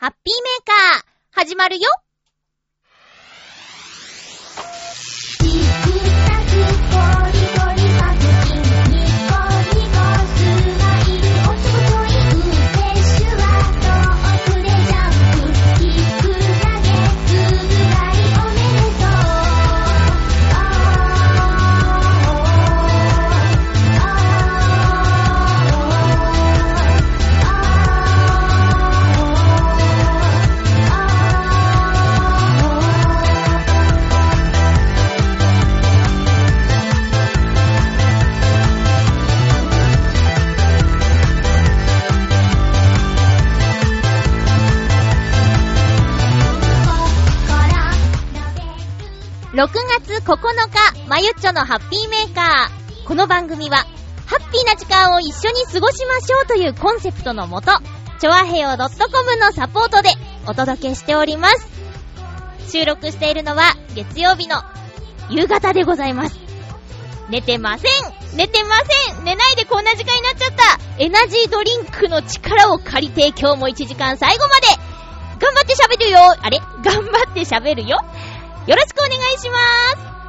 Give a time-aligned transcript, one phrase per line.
[0.00, 1.90] ハッピーメーカー、始まるよ。
[49.60, 49.68] 6
[50.08, 53.06] 月9日、まゆっちょのハッピーメーカー。
[53.06, 53.84] この番組は、
[54.24, 57.70] ハッピーな時間を一緒に過ごしましょうというコンセプトのもと、
[58.20, 58.78] ちょわへよ .com
[59.36, 60.08] のサポートで
[60.46, 61.68] お届けしております。
[62.72, 64.62] 収録しているのは月曜日の
[65.28, 66.38] 夕方でございます。
[67.28, 67.90] 寝てません。
[68.38, 68.76] 寝てま
[69.12, 69.24] せん。
[69.24, 70.80] 寝ないでこんな時間になっちゃった。
[70.96, 74.90] エナジードリンクの力を借りて今日も1時間最後まで。
[75.38, 76.18] 頑張って喋るよ。
[76.40, 76.60] あれ？
[76.82, 77.98] 頑張って喋るよ。
[78.70, 79.58] よろしくお願いしま
[80.14, 80.19] す。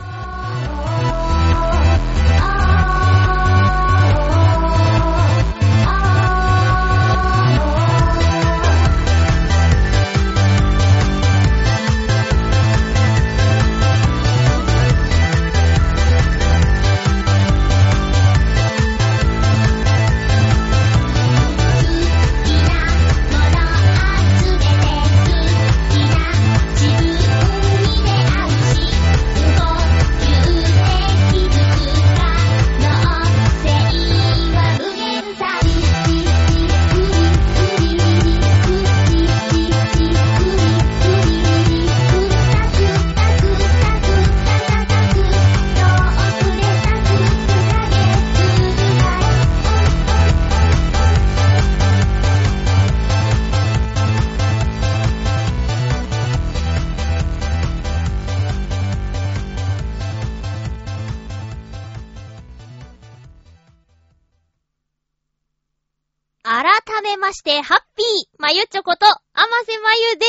[67.42, 68.06] して、ハッピー
[68.38, 70.26] まゆちょこと、あませまゆで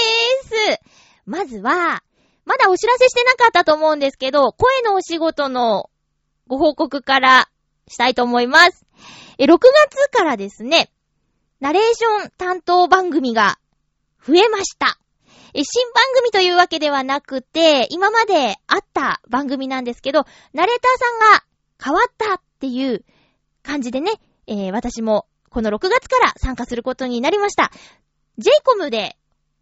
[0.77, 0.81] ーす。
[1.27, 2.03] まずは、
[2.47, 5.91] まだお知らせしてなかったと思うんですけど、声のお仕事の
[6.49, 7.51] ご報告から
[7.87, 8.87] したいと思います。
[9.37, 10.91] え、6月からですね、
[11.61, 13.59] ナレーション担当番組が
[14.27, 14.99] 増えました。
[15.53, 20.25] え、新番組というわけではなくて、今まであった番組なんですけど、
[20.55, 21.45] ナレーターさんが
[21.85, 23.05] 変わったっていう
[23.63, 24.13] 感じでね、
[24.47, 27.71] えー、私もこの6月から参加することになりました。
[28.39, 29.17] JCOM で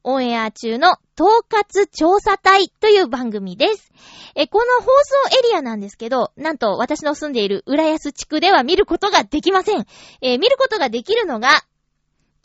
[0.04, 3.92] オンエア中の統括調査隊という番組です。
[4.36, 4.86] え、この放
[5.28, 9.84] 送エリアなんですけど、なんと私の住んでいる浦安地区では見ることができません。
[10.22, 11.48] えー、見ることができるのが、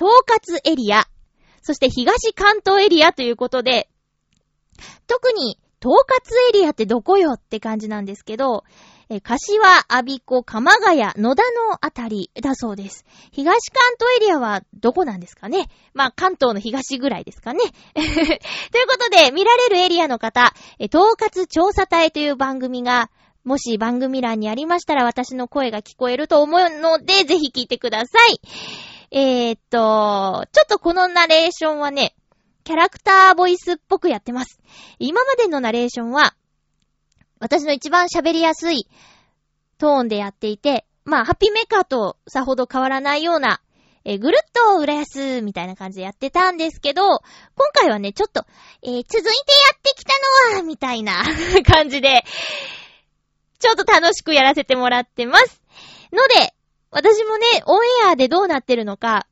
[0.02, 1.06] 統括エリア、
[1.62, 3.90] そして東関東エリアということで、
[5.08, 8.64] 特に統括エリアってどこよって感じなんですけど、
[9.10, 13.06] え柏、阿ビ子、鎌ヶ谷、野田のあたりだそうです。
[13.32, 15.70] 東関東エリアはどこなんですかね？
[15.94, 17.60] まあ、関東の東ぐらいですかね。
[17.94, 18.38] という
[18.88, 23.12] ことで、見られるエリアの方、え統括調査隊という番組が、
[23.44, 28.42] もし番組欄にありましたら私の声が聞こえると思うので、ぜひ聞いてください。
[29.12, 32.16] えー、っと、ちょっとこのナレーションはね、
[32.64, 34.60] キャラクターボイスっぽくやってます。
[34.98, 36.36] 今までのナレーションは、
[37.40, 38.88] 私の一番喋りやすい
[39.78, 43.62] トーンでやっていて、まあ、ハッピーメーカーとさほど変わらないような、
[44.06, 47.22] え、ぐるっと浦安みたいな感じでやってたんですけど、今
[47.74, 48.46] 回はね、ちょっと、
[48.84, 49.32] えー、続いてや
[49.76, 51.24] ってきたのは、みたいな
[51.66, 52.24] 感じで、
[53.60, 55.62] ちょっと楽しくやらせてもらってます。
[56.14, 56.54] ので、
[56.92, 59.26] 私もね、オンエアでどうなってるのか、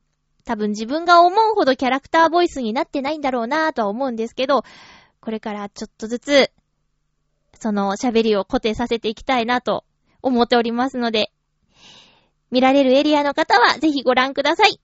[0.44, 4.64] 多分自分が思うほどキャラクターボイスになってないんだろうなぁとは思うんですけど、
[5.22, 6.52] これからちょっとずつ
[7.64, 9.86] その喋りを固定させていきたいなと
[10.22, 11.32] 思っておりますので、
[12.52, 14.82] 見られるエリアの方はぜひご覧ください。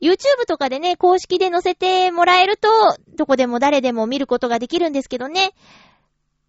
[0.00, 2.68] YouTube とかでね、公式で載せてもらえると、
[3.14, 5.52] どこでも誰でも見ることができるんですけどね。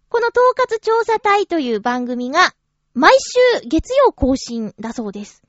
[0.08, 2.54] この統括調査隊という番組が、
[2.94, 5.42] 毎週月曜更新だそうです。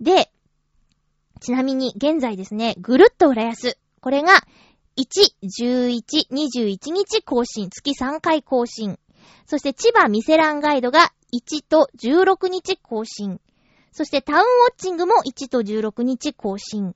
[0.00, 0.30] で、
[1.40, 3.78] ちなみに現在ですね、ぐるっと浦安。
[4.00, 4.32] これが
[4.96, 8.98] 1、11、21日更新、月3回更新。
[9.46, 13.40] そして千葉ミセランガイドが1と16日更新。
[13.90, 16.94] そしてタウンウォッチングも1と16日更新。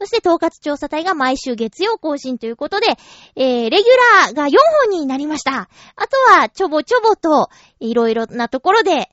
[0.00, 2.86] そして統括調査隊が毎週月曜更新ということで、
[3.34, 4.52] えー、レギュラーが4
[4.86, 5.68] 本になりました。
[5.96, 7.50] あとは、ちょぼちょぼと、
[7.80, 9.10] いろいろなところで、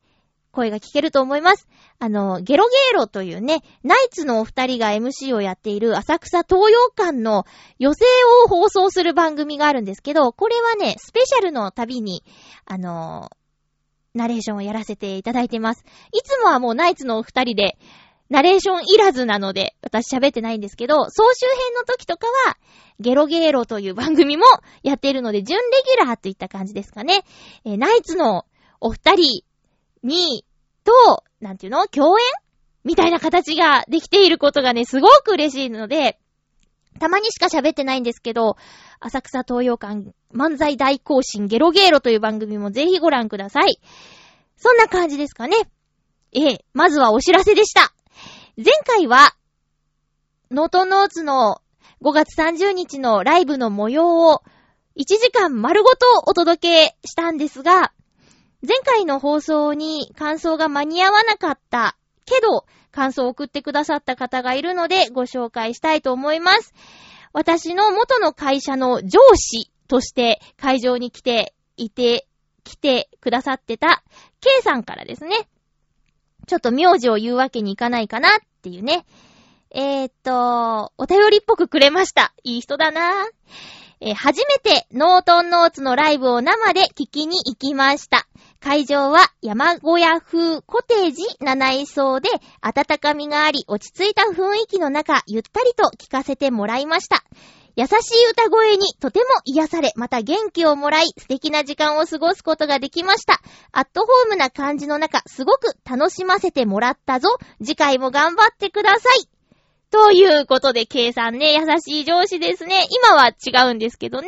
[0.52, 1.68] 声が聞けると思います。
[2.00, 7.46] あの、ゲロゲーロというね、ナイツのお二人が MC をやっている浅草東洋館の
[7.80, 8.08] 予選
[8.46, 12.24] を放送する番組があるんですけど、これはね、スペシャルの旅に、
[12.66, 13.30] あの
[14.14, 15.84] ナレーションをやらせていただいてます。
[16.14, 17.78] いつもはもうナイツのお二人で、
[18.30, 22.58] ナレーションいらずなので、私喋ってないんですけど、総集編の時とかは、
[23.00, 24.46] ゲロゲーロという番組も
[24.84, 27.24] やっているので、準レギュラーといった感じですかね。
[27.66, 28.46] えー、ナイツの
[28.80, 29.44] お二人
[30.04, 30.46] に、
[30.86, 32.26] と、なんていうの共演
[32.86, 36.20] みたいな形ができていることがね、すごく嬉しいので、
[37.00, 38.56] たまにしか喋ってないんですけど、
[39.00, 43.80] 浅草東洋館漫才大行進ゲロゲーロという番組もぜひご覧ください。
[44.56, 45.56] そんな感じですかね。
[46.32, 47.94] ええ、まずはお知らせでした。
[48.56, 49.36] 前回は、
[50.52, 51.62] ノートノーツの
[52.02, 54.44] 5月30日のライブの模様を
[54.98, 57.92] 1時間丸ごとお届けしたんですが、
[58.66, 66.74] 前回の放送に感想が間に合わなかったけど、感想を送ってくださった方がいるのでご紹介したいと思います。
[67.34, 72.28] 私の元の会社の上司として会場に来ていて、
[72.64, 74.04] 来てくださってた
[74.42, 75.48] K さんからですね。
[76.48, 79.06] ちょっと名字を言うわけにいかないかなっていうね。
[79.72, 82.34] えー、っと、お便りっぽくくれました。
[82.44, 83.28] いい人だな
[84.02, 88.28] えー、初めてノートンノーツのライブを生で聞きに行きました。
[88.66, 92.30] 会場は山小屋風コテージ7位層で
[92.62, 97.24] 温かみがあり落ち着いた雰囲気の中ゆったりと聞かせてもらいました。
[97.76, 103.40] 優しい歌声にとても癒され、また元気をもらい、素敵な時間を過ごすことができました。
[103.72, 107.30] アットホームな感じの中、すごく楽しませてもらったぞ。
[107.60, 109.35] 次回も頑張ってください。
[109.96, 112.86] ということで、K さんね、優しい上司ですね。
[112.90, 114.28] 今は違うんですけどね。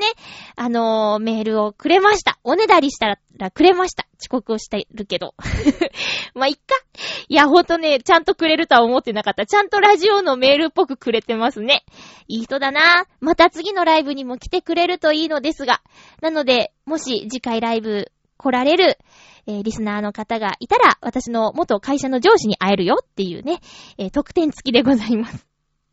[0.55, 2.39] あのー、メールをくれました。
[2.45, 4.07] おねだりしたらくれました。
[4.17, 5.35] 遅刻をしてるけど。
[6.33, 6.61] ま、いっか。
[7.27, 9.45] いや、ほんとね、ちゃんとくれるとは思ってなかった。
[9.45, 11.83] ちゃんとラジオのメールっぽくくれてますね。
[12.29, 13.05] いい人だな。
[13.19, 15.81] また次のライブにも来てくれるといいのですが。
[16.21, 18.97] なので、もし次回ライブ来られる、
[19.47, 23.59] えー、リスナーの方がいたら、私の元会社の上司に会えるよっていうね、
[23.97, 25.45] えー、特典付きでございます。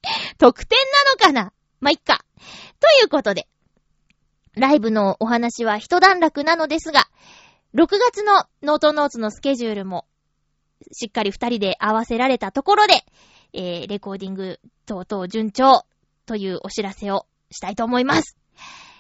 [0.39, 1.53] 特典なのかな？
[1.81, 2.25] ま、いっか。
[2.81, 3.49] ということで、
[4.55, 7.09] ライブのお話は一段落なのですが、
[7.75, 10.07] 6月のノートノーツのスケジュールも、
[10.93, 13.05] しっかり二人で合わせられたところで、
[13.53, 15.85] えー、レコーディング等々順調
[16.27, 18.37] というお知らせをしたいと思います。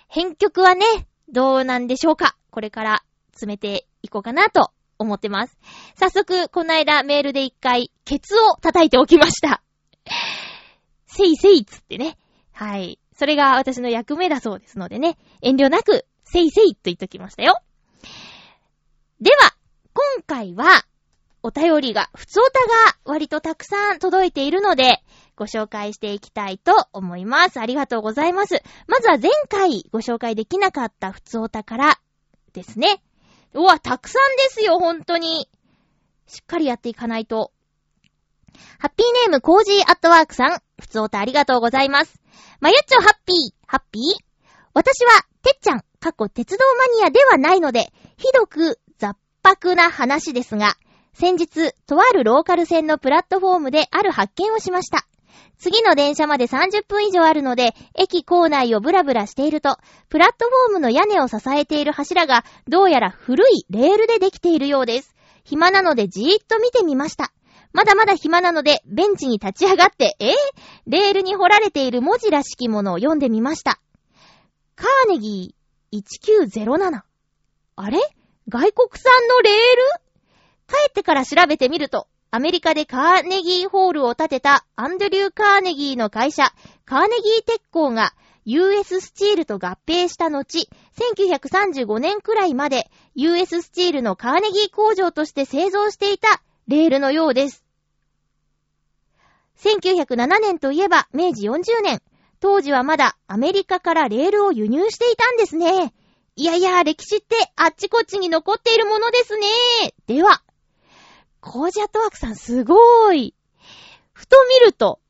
[0.08, 0.84] 編曲はね、
[1.28, 2.36] どうなんでしょうか？
[2.50, 3.02] これから
[3.32, 5.58] 詰めていこうかなと思ってます。
[5.96, 9.63] 早速、この間メールで一回、ケツを叩いておきました。
[11.14, 12.18] せいせいつってね。
[12.52, 12.98] はい。
[13.16, 15.16] それが私の役目だそうですのでね。
[15.42, 17.60] 遠慮なく、せいせいと言っときましたよ。
[19.20, 19.54] では、
[19.92, 20.84] 今回は、
[21.44, 25.04] お便りが、ふつおたが割とたくさん届いているので、
[25.36, 27.60] ご紹介していきたいと思います。
[27.60, 28.62] ありがとうございます。
[28.88, 32.00] まずは前回ご紹介できなかったふつおたから
[32.52, 33.02] ですね。
[33.52, 35.48] うわ、たくさんですよ、本当に。
[36.26, 37.52] しっかりやっていかないと。
[38.78, 42.20] ハッピーネームコージーアットワークさん、ふつおたありがとうございます。
[42.60, 44.02] まゆっちょハッピー、ハッピー？
[44.74, 50.76] 私は、てっちゃん、過去鉄道マニアではないので、ひどく雑白な話ですが、
[51.12, 55.06] 先日、とあるローカル線のプラットフォームである発見をしました。
[55.58, 59.78] 次の電車まで30分以上あるので、駅構内をブラブラしていると、
[60.08, 65.14] プラットフォームの屋根を支えている柱が、どうやら古いレールでできているようです。
[65.44, 67.32] 暇なのでじーっと見てみました。
[67.74, 70.30] まだまだ暇なので、ベンチに立ち上がって、え？
[70.30, 70.34] ー、
[70.86, 73.80] レールに彫られている文字らしきものを読んでみました。
[74.76, 76.02] カーネギー
[76.62, 77.02] 1907。
[77.76, 77.98] あれ？
[78.48, 79.58] 外国産のレール？
[80.68, 86.52] 帰ってから調べてみると、アメリカでカーネギーホールを建てたアンドリュー・カーネギーの会社、
[86.84, 88.14] カーネギー鉄工が
[88.44, 97.63] US スチールと合併した後、1935年くらいまで US スチールのカーネギー工場として製造していたレールのようです。
[99.58, 102.02] 1907年といえば明治40年。
[102.40, 105.94] 当時はまだアメリカからレールを輸入していたんですね。
[106.36, 109.46] いやいや、歴史ってあっちこっちに残っているものですね。
[110.06, 110.42] では、
[111.40, 113.34] コージアットワークさんすごーい。
[114.12, 115.00] ふと見ると、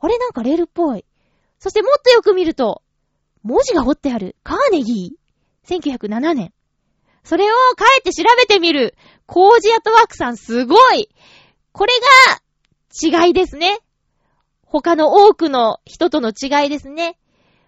[0.00, 1.04] あれなんかレールっぽい。
[1.58, 2.82] そしてもっとよく見ると、
[3.42, 4.36] 文字が彫ってある。
[4.42, 5.98] カーネギー。
[5.98, 6.52] 1907年。
[7.24, 8.96] それを帰って調べてみる。
[9.26, 11.08] コージアットワークさんすごい。
[11.72, 11.92] これ
[12.28, 12.40] が
[13.02, 13.78] 違いですね。
[14.64, 17.18] 他の多くの人との違いですね。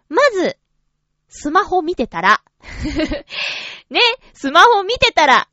[0.09, 0.57] まず、
[1.29, 2.43] スマホ見てたら
[3.91, 4.01] ね、
[4.33, 5.49] スマホ見てたら、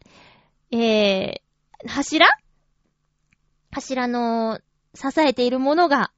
[0.71, 2.27] えー、柱？
[3.71, 4.59] 柱の
[4.93, 6.11] 支えているものが、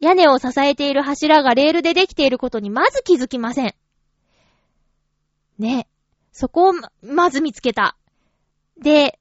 [0.00, 3.74] 屋根を支えている柱がレールでできていることにまず気づきません。
[5.58, 5.88] ね。
[6.32, 6.72] そこを
[7.02, 7.96] まず見つけた。
[8.80, 9.18] で、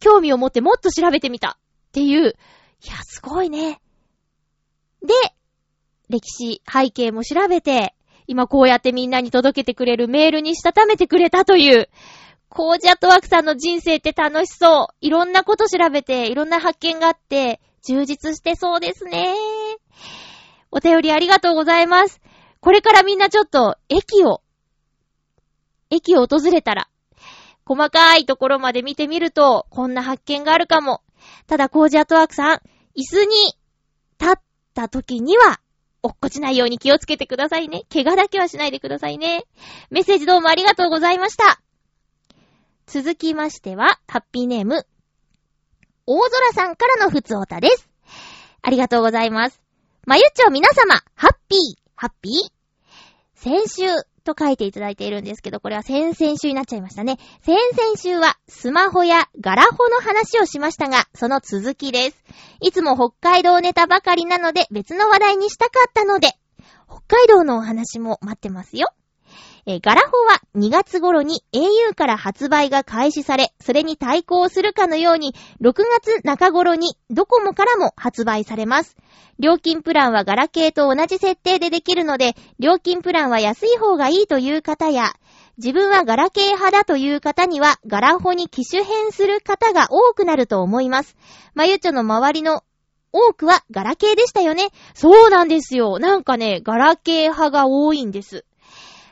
[0.00, 1.58] 興味を持ってもっと調べてみた。
[1.94, 3.80] っていう、いや、すごいね。
[5.00, 5.14] で、
[6.08, 7.94] 歴史、背景も調べて、
[8.26, 11.88] 今こうやってみんなに届けてくれるメールにしたためてくれたという、
[12.48, 14.94] コージアットワークさんの人生って楽しそう。
[15.00, 19.32] いろんなこと調べて、いろんな発見があって、充実してそうですね。
[20.72, 22.20] お便りありがとうございます。
[22.58, 24.42] これからみんなちょっと、駅を、
[25.90, 26.88] 駅を訪れたら、
[27.64, 31.04] 細かいところまで見てみると、こんな発見があるかも。
[31.46, 32.56] ただ、コージアトワークさん、
[32.96, 33.36] 椅子に
[34.20, 34.40] 立っ
[34.74, 35.60] た時には、
[36.02, 37.82] 落っこちないように気をつけてくださいね。
[37.92, 39.44] 怪我だけはしないでくださいね。
[39.90, 41.60] メッセージどうもありがとうございました。
[42.86, 44.86] 続きましては、ハッピーネーム、
[46.06, 47.88] 大空さんからのふつおたです。
[48.60, 49.62] ありがとうございます。
[50.06, 51.60] まゆっちょ皆様、ハッピー、
[51.96, 52.52] ハッピー
[53.34, 53.82] 先週
[54.24, 57.18] と書いていただいているんですけど、これは先々週になっちゃいましたね。
[57.42, 62.16] 先々週はスマホやガラホの話をしましたが、その続きです。
[62.60, 66.32] いつも北海道ネタばかりなので別の話題にしたかったので、
[66.88, 68.88] 北海道のお話も待ってますよ。
[69.66, 78.96] えー、ガラホは2月頃に au から発売が開始され、それに対抗するかのように、6月中頃にドコモからも発売されます。
[79.38, 85.14] 料金プランはガラケーと同じ設定でできるので、料金プランは安い方がいいという方や、
[85.56, 91.16] 自分はガラケー派だという方には、ガラホに機種変する方が多くなると思います。
[91.54, 92.64] まゆちょの周りの
[93.12, 94.70] 多くはガラケーでしたよね。
[94.92, 96.00] そうなんですよ。
[96.00, 98.44] なんかね、ガラケー派が多いんです。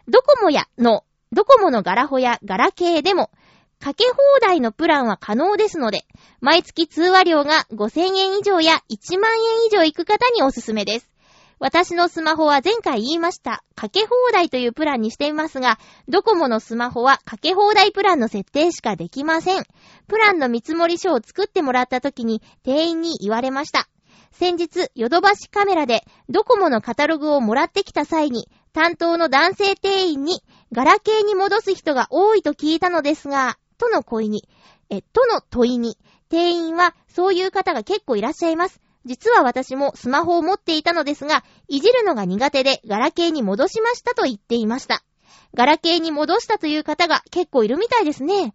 [0.08, 3.30] ドコモやの、ドコモのガラホやガラケーでも、
[3.78, 6.04] かけ放題のプランは可能ですので、
[6.40, 11.12] 毎月通話料が5000円以上や1万円以上行く方におすすめです。
[11.58, 13.62] 私のスマホは前回言いました。
[13.76, 15.78] かけ放題というプランにしていますが、
[16.08, 19.64] ドコモのスマホはかけ放題プランの設定しかできません。
[20.08, 23.88] プランの見積書を作ってもらった時に店員に言われました。
[24.32, 34.48] 先日、ヨドバシカメラでドコモのカタログをもらってきた際に、担当の男性店員に、ガラケーに戻す人が多いと聞いたのですが、との声に、
[34.88, 35.98] え、との問いに、
[36.28, 38.80] 店員はそういう方が結構いらっしゃいます。
[39.04, 45.02] 実は私もスマホを持っていたのですが、いじるのが苦手でガラケーに戻しましたと言っていました。
[45.54, 48.54] ガラケーに戻したという方が結構いるみたいですね。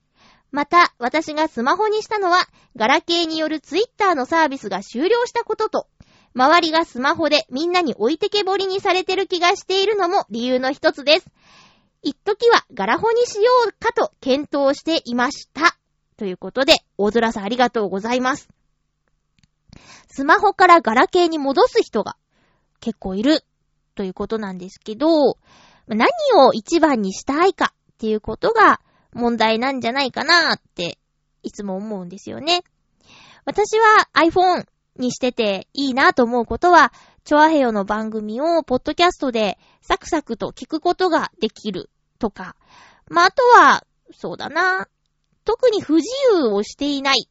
[0.51, 5.87] また、私がスマホにしたのは、ガラケーによるツイッターのサービスが終了したことと、
[6.33, 11.27] 周りがスマホでみんなに置いてけぼりにされてる気がしているのも理由の一つです。
[12.03, 15.77] 一時はガラホにしようかと検討していました。
[16.17, 18.47] ということで、大空さんありがとうございます。
[20.07, 22.15] スマホからガラケーに戻す人が
[22.79, 23.43] 結構いる
[23.95, 25.37] ということなんですけど、
[25.87, 28.79] 何を一番にしたいかっていうことが
[29.13, 30.97] 問題なんじゃないかなって
[31.43, 32.63] いつも思うんですよね。
[33.45, 34.65] 私は iPhone
[34.97, 41.89] にしてていいなと思うことは、チョアヘヨの番組をポッドキャストでサクサクと聞くことができる
[42.19, 42.55] とか、
[43.09, 44.87] まあ、あとは、そうだな、
[45.45, 47.29] 特に不自由をしていない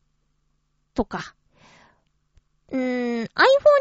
[0.95, 1.35] とか、
[2.71, 3.29] うーん、iPhone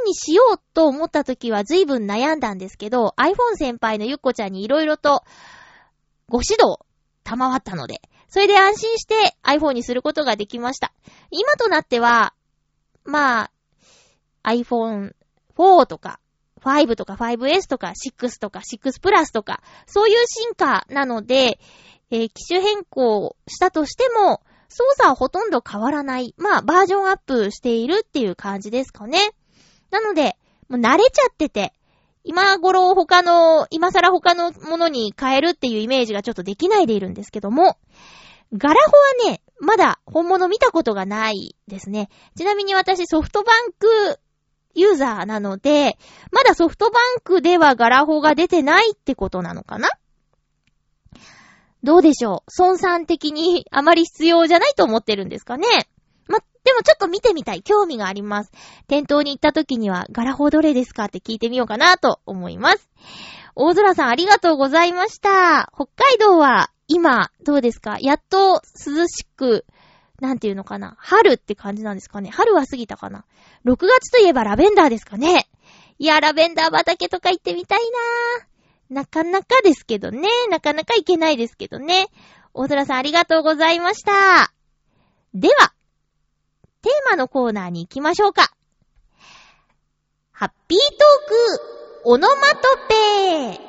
[0.05, 5.23] にしようと思った時は随分悩んだんですけど、iPhone 先輩のゆっこちゃんに色々と
[6.29, 6.79] ご指導
[7.23, 10.91] 賜ったので、それで安心して iPhone にすることができました。
[11.31, 12.33] 今となっては、
[13.05, 13.51] まあ、
[14.45, 15.13] iPhone
[15.57, 16.19] 4とか、
[16.61, 21.59] 5とか 5S とか6とか6プラスとか、そういう進化なので、
[22.11, 26.33] えー、機種変更したとしても、操作はほとんど変わらない。
[26.37, 29.31] まあ、バージョンアップしているっていう感じですかね。
[29.91, 30.37] なので、
[30.67, 31.73] もう慣れちゃってて、
[32.23, 37.77] 今頃他の、今更他のものに変えるっていうイメージがちょっとできないでいるんですけども、
[38.53, 42.09] ガラホはね、まだ本物見たことがないですね。
[42.35, 44.19] ちなみに私ソフトバンク
[44.75, 45.97] ユーザーなので、
[46.31, 49.89] まだソフトバンクではガラホが出てないってことなのかな？
[51.83, 52.51] どうでしょう？
[52.61, 55.65] 孫さん的にあまり必要じゃないと思ってるんですかね？
[56.27, 57.61] ま、でもちょっと見てみたい。
[57.61, 58.51] 興味があります。
[58.87, 62.89] 店頭に行った時には、ガラホどれですかって聞いてみようかなと思います。
[63.55, 65.71] 大空さんありがとうございました。
[65.75, 67.97] 北海道は今、どうですか？
[68.01, 69.65] やっと涼しく
[70.19, 70.95] なんていうのかな？
[70.99, 72.29] 春って感じなんですかね？
[72.29, 73.25] 春は過ぎたかな
[73.65, 75.47] ？6月といえばラベンダーですかね？
[75.99, 77.79] いや、ラベンダー畑とか行ってみたい
[78.89, 80.27] ななかなかですけどね。
[80.49, 82.07] なかなか行けないですけどね。
[82.53, 84.53] 大空さんありがとうございました。
[85.33, 85.73] では、
[86.81, 88.51] テーマのコーナーに行きましょうか。
[90.31, 90.97] ハッピートー
[92.03, 93.59] ク、オノマトペ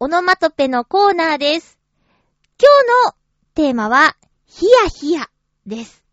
[0.00, 1.78] オノマトペのコーナーです。
[2.60, 3.17] 今日の
[3.58, 4.14] テーマは、
[4.46, 5.28] ヒヤヒヤ
[5.66, 6.04] です。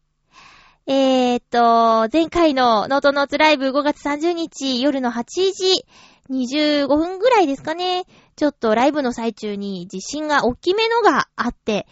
[0.87, 5.23] えー、っと、前回のノートノーツライブ5月30日夜の8
[5.53, 5.85] 時
[6.31, 8.05] 25分ぐらいですかね。
[8.35, 11.85] ちょっとライブの最中に地震が大きめのがあって、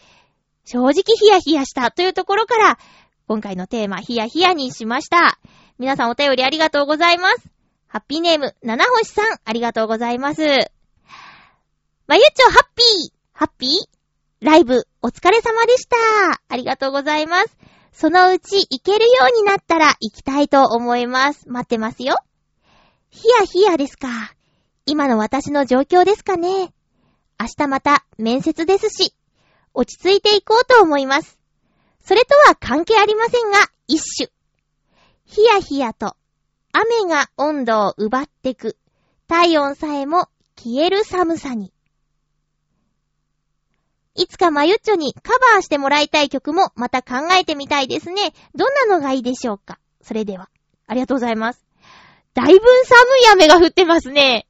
[0.65, 2.79] 正直ヒヤヒヤしたというところから、
[3.27, 5.37] 今回のテーマヒヤヒヤにしました。
[5.77, 7.47] 皆さんお便りありがとうございます。
[7.85, 10.41] ハッピーネーム、七星さん、ありがとうございます。
[12.07, 14.02] まゆっちょ、ハッピーハッピー？
[14.43, 15.95] ライブ、お疲れ様でした。
[16.49, 17.57] ありがとうございます。
[17.93, 21.47] そのうち行けるようになったら行きたいと思います。
[21.47, 22.17] 待ってますよ。
[23.09, 24.09] ヒヤヒヤですか。
[24.85, 26.73] 今の私の状況ですかね。
[27.39, 29.15] 明日また面接ですし、
[29.73, 31.39] 落ち着いていこうと思います。
[32.03, 34.29] それとは関係ありませんが、一種。
[35.23, 36.17] ヒヤヒヤと、
[36.73, 38.75] 雨が温度を奪ってく、
[39.25, 41.72] 体温さえも消える寒さに。
[44.15, 48.33] いつかまゆっちょにカバーしてもらいたい曲もまた考えてみたいですね。
[48.53, 49.79] どんなのがいいでしょうか？
[50.01, 50.49] それでは。
[50.85, 51.65] ありがとうございます。
[52.33, 52.63] だいぶ寒い
[53.33, 54.47] 雨が降ってますね。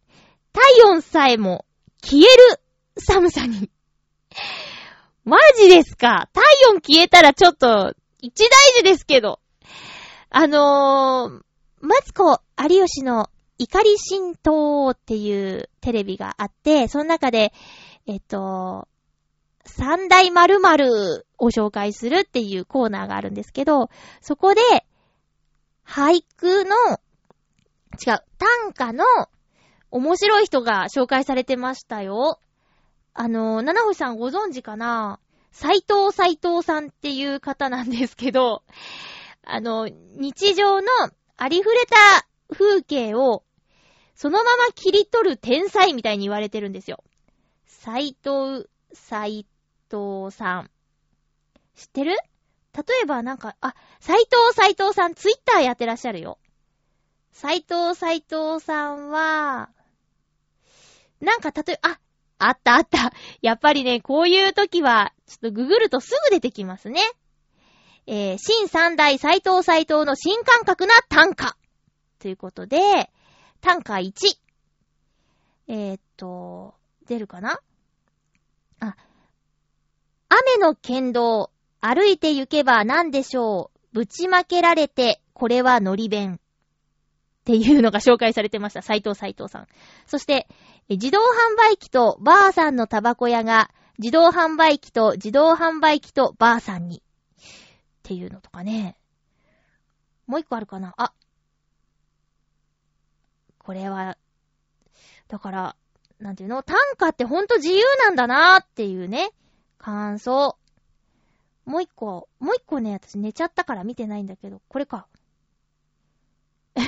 [0.51, 1.65] 体温さえも
[2.01, 2.59] 消える
[2.97, 3.69] 寒さに。
[5.23, 6.29] マジですか？
[6.33, 9.39] 体温消えたらちょっと一大事ですけど。
[10.29, 11.41] あのー、
[11.79, 13.29] マツコ有吉の
[13.59, 17.53] 怒り浸透っていうテレビがあって、その中で、
[18.07, 18.87] えっと、
[19.65, 23.89] 三大〇〇を紹介するっていうコーナーがあるんですけど、
[24.21, 24.61] そこで、
[25.85, 26.75] 俳句の、
[28.05, 29.05] 違う、短歌の
[29.91, 32.39] 面白い人が紹介されてましたよ。
[33.13, 35.19] あの、七星さんご存知かな？
[35.51, 38.63] 斎藤斎藤さんっていう方なんですけど、
[39.45, 40.87] あの、日常の
[41.37, 43.43] ありふれた風景を
[44.15, 47.03] そのまま切り取る天才みたいに言われてるんですよ。
[47.65, 49.45] 斎藤斎
[49.95, 50.71] 藤さん。
[51.75, 52.15] 知ってる？
[52.75, 56.39] 例えばなんか、あ、斎藤斎藤さんツイッターやってらっしゃるよ。
[57.31, 59.69] 斎藤斎藤さんは、
[61.21, 61.99] なんか例え、あ、
[62.39, 63.13] あったあった。
[63.41, 67.01] やっぱりね、こういう時は、ちょっとググるとすぐ出てきますね。
[68.05, 71.55] えー、新三代斎藤斎藤の新感覚な短歌。
[72.19, 73.09] ということで、
[73.61, 74.11] 短歌1。
[75.67, 76.75] えー、っと、
[77.07, 77.59] 出るかな？
[78.79, 78.97] あ、
[80.33, 83.79] 雨の剣道、歩いて行けば何でしょう。
[83.93, 86.39] ぶちまけられて、これはのり弁。
[87.41, 88.81] っていうのが紹介されてました。
[88.81, 89.67] 斎藤斎藤さん。
[90.07, 90.47] そして、
[90.89, 93.69] 自動販売機とバーさんのタバコ屋が、
[93.99, 96.97] 自動販売機と自動販売機とバーさんに。
[96.97, 97.01] っ
[98.01, 98.97] ていうのとかね。
[100.25, 101.13] もう一個あるかなあ。
[103.59, 104.17] これは、
[105.27, 105.75] だから、
[106.19, 106.63] なんていうの？
[106.63, 109.31] 短歌ってほんと自由なんだなーっていうね。
[109.83, 110.57] 感想。
[111.65, 115.07] もう一個、もう一個ね、私寝ちゃったから見てないんだけど、これか。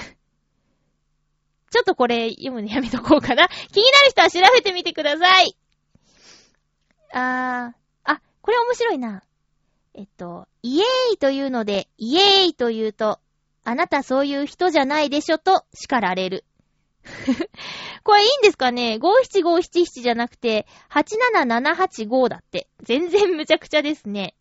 [1.69, 3.49] ちょっとこれ読むのやめとこうかな。
[3.49, 5.57] 気になる人は調べてみてください。
[7.11, 9.23] あー、あ、これ面白いな。
[9.93, 13.19] えっと、イエーイというので、イエーイと言うと、
[13.65, 16.45] あなたそういう人じゃないでしょと叱られる。
[18.05, 22.67] これいいんですかね ?57577 じゃなくて、87785だって。
[22.83, 24.35] 全然むちゃくちゃですね。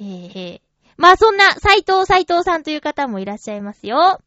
[0.00, 0.60] へぇへぇ。
[0.96, 4.20] まあそんな、斎藤斎藤さんという方もいらっしゃいますよ。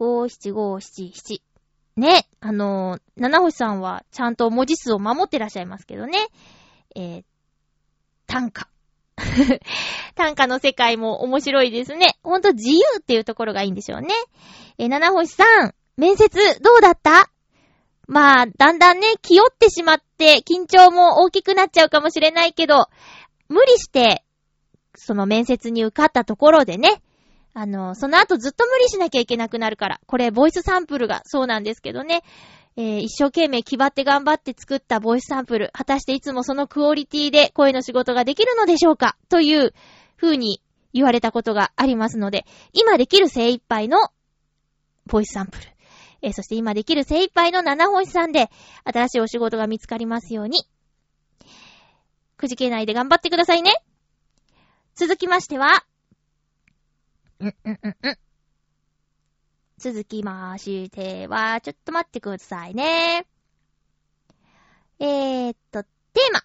[0.00, 1.40] 57577。
[1.96, 2.26] ね。
[2.40, 6.18] あのー、七星さんはちゃんと文字数を守ってらっしゃいますけどね。
[6.96, 7.24] えー、
[8.26, 8.68] 短歌。
[10.14, 12.16] 短歌の世界も面白いですね。
[12.22, 14.14] ほんと自由っていうところがいいんでしょうね。
[14.78, 17.30] え、七星さん、面接どうだった？
[18.06, 22.88] まあ、だんだんね、気負ってしまって、緊張も大きくなっちゃうかもしれないけど、
[23.48, 24.24] 無理して、
[24.96, 27.02] その面接に受かったところでね、
[27.54, 30.00] あの、その後ずっと無理しなきゃいけなくなるから。
[30.06, 32.22] これ、ボイスサンプルがそうなんですけどね。
[32.76, 35.70] えー、一生懸命気張って頑張って作ったボイスサンプル。
[35.72, 39.16] 果たしていつもそのクオリティで声の仕事ができるのでしょうか？
[39.28, 39.74] という
[40.16, 44.10] 風に言われたことがありますので、今できる精一杯の
[45.06, 45.64] ボイスサンプル。
[46.22, 48.50] えー、そして今できる精一杯の七星さんで、
[48.84, 50.64] 新しいお仕事が見つかりますように。
[52.36, 53.74] くじけないで頑張ってくださいね。
[54.94, 55.84] 続きましては、
[57.38, 58.18] うんうんうんうん。
[59.82, 63.26] 続きましては、ちょっと待ってくださいね。
[64.98, 66.42] えー、っと、テーマ。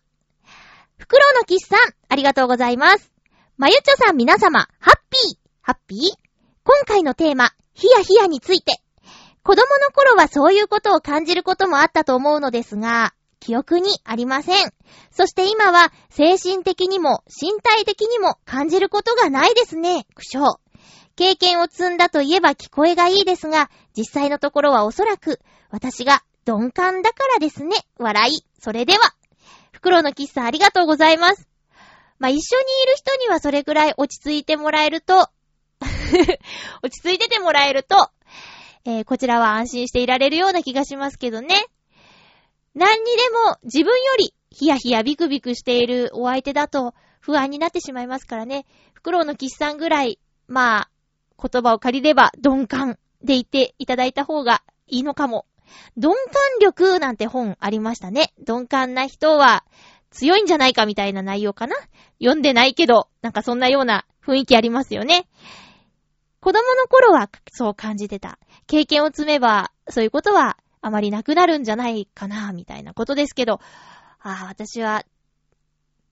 [0.98, 3.12] フクロウのキスさん、ありがとうございます。
[3.58, 6.00] まゆちょさん皆様、ハッピー、ハッピー？
[6.64, 8.82] 今回のテーマ、ヒヤヒヤについて。
[9.44, 14.74] 子供の頃はそういうことを感じることもあったと思うのですが、記憶にありません。
[15.12, 20.08] そして今は精神的にも身体的にも感じることがないですね。
[20.16, 20.56] 苦笑。
[21.16, 27.76] 経験を積んだといえば聞こえがいいですが、実際のところはおそらく私が鈍感だからですね。
[27.98, 28.46] 笑い。
[28.60, 29.16] それでは。
[29.72, 31.48] 袋の喫茶ありがとうございます。
[32.20, 35.30] まあ、一緒にいる人にはそれくらい落ち着いてもらえると
[36.82, 38.10] 落ち着いててもらえると、
[38.86, 41.66] えー、こちらは安心していられるような気がしますけどね。
[42.74, 48.66] 何にでも自分よりヒヤヒヤビクビクしているお相手だと不安になってしまいますからね。
[48.94, 50.90] フクロウのキスさんぐらい、まあ、
[51.42, 55.46] 言葉を借りれば鈍感で言っていただいた方がいいのかも
[55.96, 58.34] 鈍感力なんて本ありましたね。
[58.48, 59.64] 鈍感な人は
[60.12, 61.76] 強いんじゃないかみたいな内容かな
[62.20, 65.28] 読んでないけど、なんかそんなような雰囲気ありますよね。
[66.40, 68.40] 子供の頃はそう感じてた。
[68.68, 73.60] 経験を積めば、そういうことはあまりなくなるんじゃないかな、みたいなことですけど、
[74.22, 75.04] ああ、私は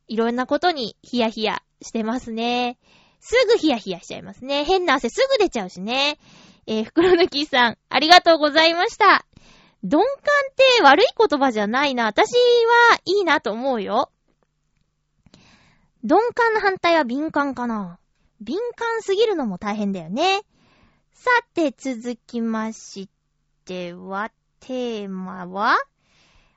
[0.07, 2.77] いろんなことにヒヤヒヤしてますね。
[3.25, 4.65] すぐヒヤヒヤしちゃいますね。
[4.65, 6.19] 変な汗すぐ出ちゃうしね。
[6.67, 9.25] えー、袋抜きさん、ありがとうございました。
[9.81, 12.03] 鈍感って悪い言葉じゃないな。
[12.03, 14.11] 私はいいなと思うよ。
[16.03, 17.97] 鈍感の反対は敏感かな。
[18.41, 20.41] 敏感すぎるのも大変だよね。
[21.13, 23.07] さて、続きまし
[23.63, 25.77] ては、テーマは、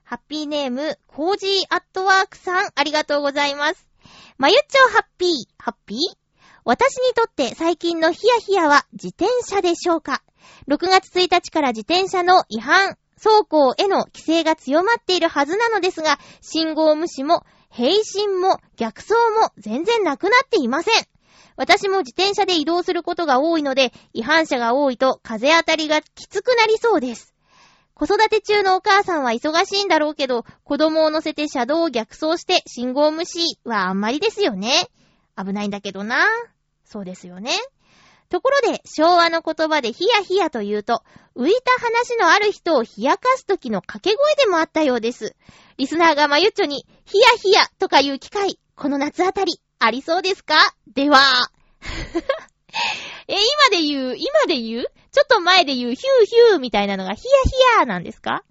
[0.03, 3.89] ハッピーネーム、コージーアットワークさん、ありがとうございます。
[4.37, 6.26] まゆっちょハッピー、ハッピー？
[6.67, 10.25] 私にとって最近のヒヤヒヤは自転車でしょうか
[10.67, 21.05] ?6 月1日から自転車の違反、走行への規制が強まっているはずなのですが、信号無視も、並進も、逆走も全然なくなっていません。
[21.55, 27.33] 私も自転車で移動することが多いので、違反者が多いと風当たりがきつくなりそうです。
[27.95, 34.89] 子育て中のお母さんは忙しいんだろうけど、子供を乗せて車道を逆走して信号無視はあんまりですよね。
[35.37, 36.27] 危ないんだけどな。
[36.87, 37.53] そうですよね。
[38.29, 41.03] ところで、昭和の言葉でヒヤヒヤと言うと、
[41.37, 45.37] 浮いた話のある人を冷やかす時の掛け声でもあったようです。
[45.77, 50.57] リスナーがまゆっちょに、ヒヤヒヤとかいう機会、この夏あたり、ありそうですか？
[50.93, 51.19] では。
[53.29, 54.87] え、今で言う、今で言う？
[55.13, 58.43] ちょっと前で言うヒューヒューみたいなのがヒヤヒヤなんですか？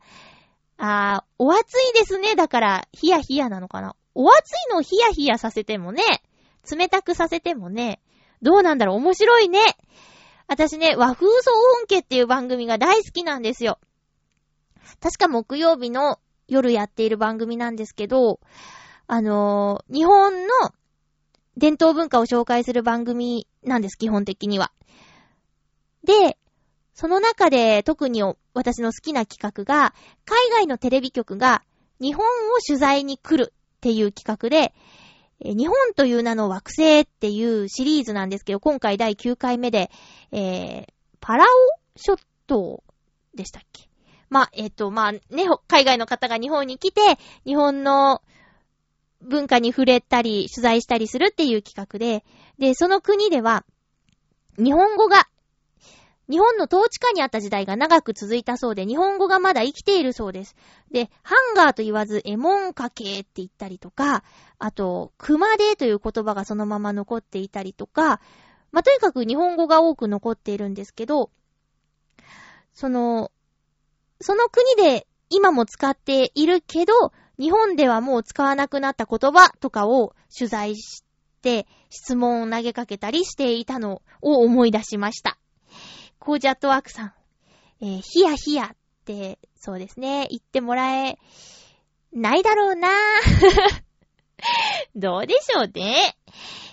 [0.77, 2.35] あー、お暑いですね。
[2.35, 3.95] だから、ヒヤヒヤなのかな？
[4.13, 6.01] お暑いのをヒヤヒヤさせてもね、
[6.71, 7.99] 冷たくさせてもね、
[8.45, 8.97] どうなんだろう？
[8.97, 9.59] 面白いね。
[10.47, 13.79] 私ね、和風総音家っていう番組が大好きなんですよ。
[15.01, 18.39] 確か木曜日の夜やっている番組なんですけど、
[19.07, 20.47] あのー、日本の
[21.57, 24.71] 伝統文化を紹介する番組なんです、基本的には。
[26.03, 26.37] で、
[26.93, 28.21] その中で特に
[28.53, 31.63] 私の好きな企画が、海外のテレビ局が
[31.99, 32.29] 日本を
[32.65, 34.75] 取材に来るっていう企画で、
[35.43, 39.91] 日本という名の惑星っていうシリーズなんですけど、今回第9回目で、
[40.31, 40.87] えー、
[41.19, 41.47] パラオ
[41.97, 42.15] 諸
[42.47, 42.83] 島
[43.35, 43.89] でしたっけ？
[44.29, 45.21] まあ、えっ、ー、と、まあ、ね、
[45.67, 47.01] 海外の方が日本に来て、
[47.45, 48.21] 日本の
[49.21, 52.25] 文化に触れたり、取材したりするっていう企画で、
[52.57, 53.65] で、その国では、
[54.57, 55.27] 日本語が
[56.29, 60.55] 日本の統治下にあった時代が長く続いたそうで、日本語がまだ生きているそうです。
[60.91, 64.23] で、ハンガーと言わず、エモンかけって言ったりとか、
[64.57, 68.19] あと、熊手という言葉がそのまま残っていたりとか、
[68.71, 71.29] まあ、とにかく日本語が多く残っているんですけど、
[72.73, 73.31] その、
[74.19, 76.93] その国で今も使っているけど、
[77.39, 81.03] 日本ではもう使わなくなった言葉とかを取材し
[81.41, 85.37] て、質問を投げかけたりしていたのを思い出しました。
[86.19, 87.13] コージャットワークさん、
[87.81, 88.75] えー、ヒヤヒヤっ
[89.05, 91.17] て、そうですね、言ってもらえ、
[92.13, 92.89] ないだろうな
[94.95, 96.15] どうでしょうね。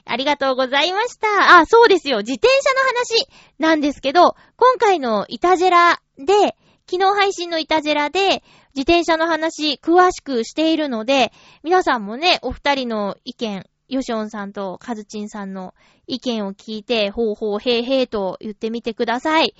[0.05, 1.59] ありがとうございました。
[1.59, 2.18] あ、そうですよ。
[2.18, 3.26] 自転車の話
[3.59, 6.57] なんですけど、今回のイタジェラで、
[6.90, 8.42] 昨日配信のイタジェラで、
[8.74, 15.74] 自転車の話詳しくしているので、皆さんもね、お二人の意見、ヨシオンさんとカズチンさんの
[16.07, 19.55] 意見を聞いて、ほうほう、へいへいと言ってみてください。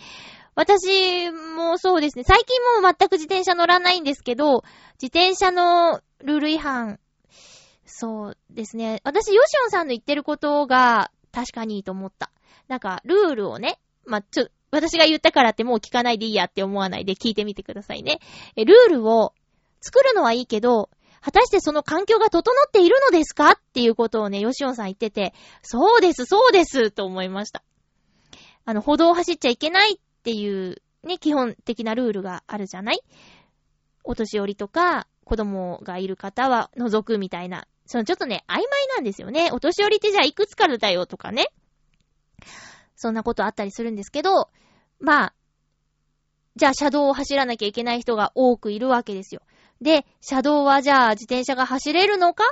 [0.55, 2.25] 私もそうですね。
[2.25, 4.65] 最近も全く自転車乗らないんですけど、
[5.01, 6.99] 自転車のルール違反、
[7.85, 9.03] そうですね。
[9.05, 12.31] 私、ヨシオンさんの言ってることが確かにいいと思った。
[12.69, 18.19] なんか、ルールをね、まあ、ちょ、私が言ったからってもう聞かないでいいやって思わないで聞いてみてくださいね。
[18.57, 19.35] え、ルールを
[19.83, 20.89] 作るのはいいけど、
[21.25, 23.53] 果たしてその環境が整っているのですか？
[23.53, 27.63] っていうことをね、ヨシオンさん言ってて、そうです、そうです、と思いました。
[28.65, 33.01] あの、歩道を走っちゃいけないっていうね、基本的なルールがあるじゃない？
[34.05, 37.67] お年寄りとか、子供がいる方は除くみたいな。
[37.87, 39.51] そのちょっとね、曖昧なんですよね。
[39.53, 41.47] お年寄りってじゃあいくつからだよとかね。
[42.97, 44.49] そんなことあったりするんですけど、
[45.01, 45.35] まあ、
[46.55, 49.43] じゃあ車道を走らなきゃいけない人が多くいるわけですよ。
[49.83, 52.45] で、車道はじゃあ自転車が走れるのか？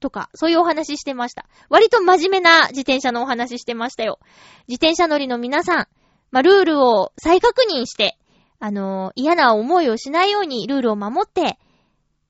[0.00, 1.46] とか、そういうお話してました。
[1.70, 4.18] 割と真面目な自転車のお話してましたよ。
[4.68, 5.88] 自転車乗りの皆さん、
[6.30, 8.18] まあ、ルールを再確認して、
[8.58, 11.58] あのー、嫌な思いをしないようにルールを守って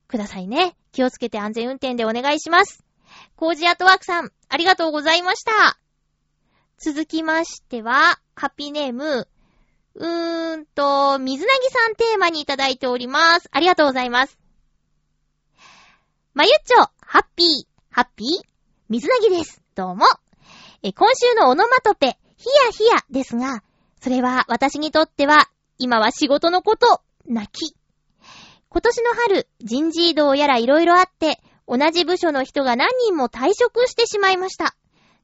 [0.07, 0.77] くださいね。
[0.91, 2.85] 気をつけて安全運転でお願いします。
[3.35, 5.77] コージアートワークさん、ありがとうございました。
[6.77, 9.27] 続きましては、ハッピーネーム、
[9.95, 13.47] うーんと、水なぎさんテーマにいただいております。
[13.51, 14.37] ありがとうございます。
[16.33, 17.47] まゆっちょ、ハッピー、
[17.89, 18.27] ハッピー、
[18.89, 19.61] 水なぎです。
[19.73, 20.05] どうも。
[20.83, 23.63] え、今週のオノマトペ、ヒヤヒヤですが、
[24.01, 27.73] それは私にとっては、今は仕事のこと、泣き。
[28.67, 34.75] 今年の春、人事異動やら色々あって、同じ部署の人が何人も退職してしまいました。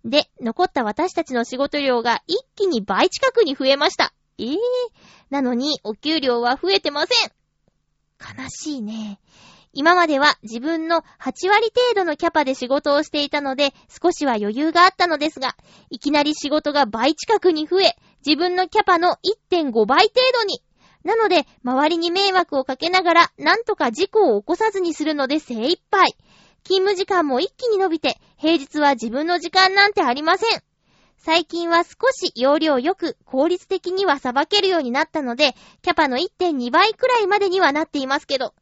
[0.05, 4.13] で、残った私たちの仕事量が一気に倍近くに増えました。
[4.37, 4.57] ええー、
[5.29, 7.31] なのに、お給料は増えてません。
[8.19, 9.19] 悲しいね。
[9.73, 15.55] 今までは自分の8割程度のキャパで仕事をしていたので、少しは余裕があったのですが、
[15.89, 19.17] いきなり仕事が倍近くに増え、自分のキャパの
[19.51, 20.61] 1.5倍程度に。
[21.03, 26.15] なので、周りに迷惑をかけながら、なんとか事故を起こさずにするので精一杯。
[26.63, 30.61] 勤務時間も一気に伸びて、平日は自分の時間なんてありません。
[31.23, 35.53] 最近は少し容量よく効率的にはさばけるようになったので、
[35.83, 38.55] キャパの1.2倍くらいまでにはなっていますけど、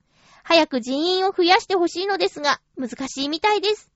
[0.43, 3.89] 早く人員を増やしてほしいのですが、難しいみたいです。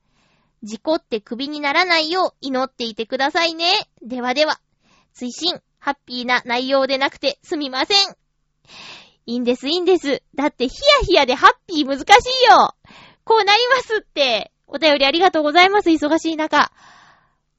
[0.63, 3.65] 事故って首にならないよう祈っていてくださいね。
[4.01, 4.61] ではでは。
[5.13, 8.15] 追伸、ハッピーな内容でなくてすみません。
[9.25, 10.23] いいんです、いいんです。
[10.35, 12.05] だってヒヤヒヤでハッピー難しい
[12.49, 12.73] よ。
[13.25, 14.53] こうなりますって。
[14.67, 16.71] お便りありがとうございます、忙しい中。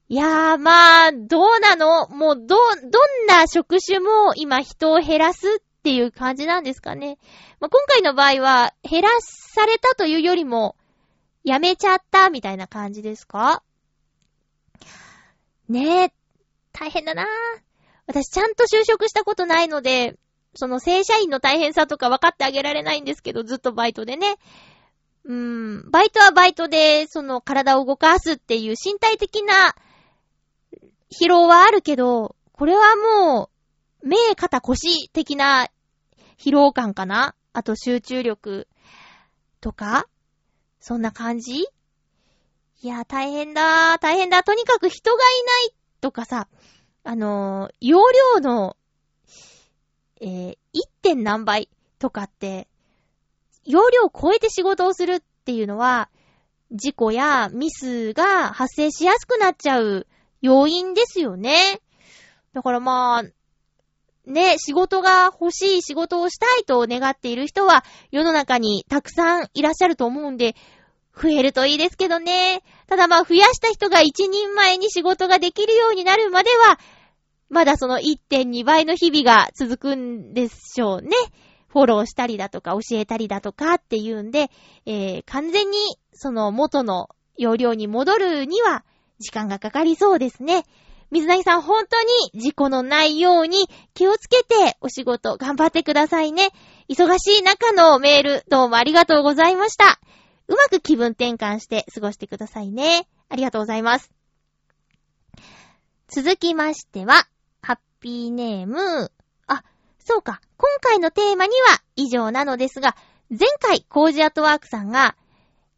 [0.08, 2.08] いやー、まあ、どうなの？
[2.08, 7.18] もう、ど、どんな職種も今人を減らすっていう感じなんですかね。
[7.58, 10.76] まあ、今回の場合は、減らされたというよりも、
[11.42, 13.62] やめちゃったみたいな感じですか？
[15.68, 16.12] ねえ、
[16.72, 17.26] 大変だな
[18.06, 20.18] 私ちゃんと就職したことないので、
[20.54, 24.36] その正社員の大変さとか分かってあげられないんですけど、ずっとバイトでね。
[25.24, 29.74] うーん、バイトはバイトで、その体を動かすっていう身体的な
[31.20, 33.50] 疲労はあるけど、これはも
[34.02, 35.68] う、目、肩、腰的な
[36.38, 37.34] 疲労感かな？
[37.52, 38.68] あと集中力
[39.60, 40.06] とか？
[40.80, 41.60] そんな感じ？
[41.60, 41.66] い
[42.86, 44.42] や、大変だ、大変だ。
[44.42, 45.18] とにかく人がい
[45.66, 46.48] ないとかさ、
[47.04, 48.00] あのー、容
[48.36, 48.76] 量の、
[50.20, 50.56] えー、1.
[51.02, 52.66] 点何倍とかって、
[53.64, 56.10] 容量を超えて仕事をするっていうのは、
[56.72, 60.06] 事故やミスが発生しやすくなっちゃう
[60.44, 61.80] 要因ですよね。
[62.52, 70.54] だからまあ、ね、仕事が欲しい仕事をしたいと願っている人は世の中にたくさんいらっしゃると思うんで、
[71.16, 72.62] 増えるといいですけどね。
[72.88, 76.78] ただまあ増やした人が一人前に仕事ができるようになるまでは、
[77.48, 81.16] まだその1.2倍の日々が続くんでしょうね。
[81.68, 84.50] フォローしたりだとか教えたりだとかっていうんで、
[84.84, 85.78] えー、完全に
[86.12, 88.84] その元の容量に戻るには
[89.18, 90.64] 時間がかかりそうですね。
[91.10, 92.02] 水なぎさん、本当
[92.36, 96.50] に事故のないように気をつけてお仕事頑張ってくださいね。
[96.88, 100.00] 忙しい中のメール、どうもありがとうございました。
[100.48, 103.06] うまく気分転換して過ごしてくださいね。
[103.28, 104.10] ありがとうございます。
[106.08, 107.26] 続きましては、
[107.62, 109.10] ハッピーネーム、
[109.46, 109.64] あ、
[109.98, 112.96] そうか、今回のテーマには以上なのですが、
[113.30, 115.16] 前回、コージアトワークさんが、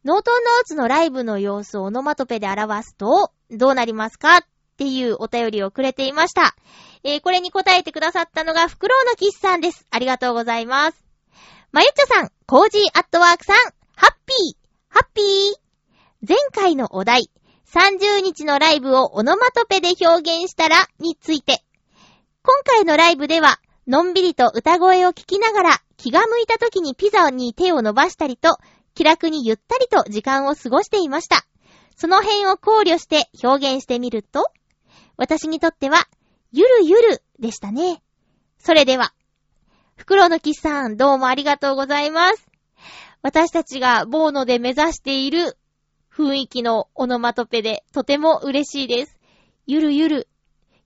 [0.07, 4.40] ノートンノーツのライブの様子をオノマトペで表すと、どうなりますかっ
[4.77, 6.55] ていうお便りをくれていました。
[7.03, 9.85] えー、これに答えてくださったのが、フクロウのキスさんです。
[9.90, 11.05] ありがとうございます。
[11.73, 13.57] まゆっちょさん、コージーアットワークさん、
[13.97, 14.57] ハッピー、
[14.90, 15.25] ハッピー。
[16.25, 17.29] 前回のお題、
[17.75, 21.64] 30日のライブをオノマトペで表現したらについて。
[22.45, 28.59] 今回のライブでは、のんびりと歌声を聞きながら、気が向いた時にピザに手を伸ばしたりと、
[28.96, 31.46] 気楽にゆったりと時間を過ごしていました。
[31.96, 34.50] その辺を考慮して表現してみると、
[35.18, 36.09] 私にとっては、
[36.50, 38.02] ゆるゆるでしたね。
[38.59, 39.12] それでは、
[39.96, 42.46] フクロウのキスさん、どうもありがとうございます。
[43.20, 45.59] 私たちがボーノで目指している
[46.11, 49.18] 雰囲気のオノマトペでとても嬉しいです。
[49.66, 50.28] ゆるゆる、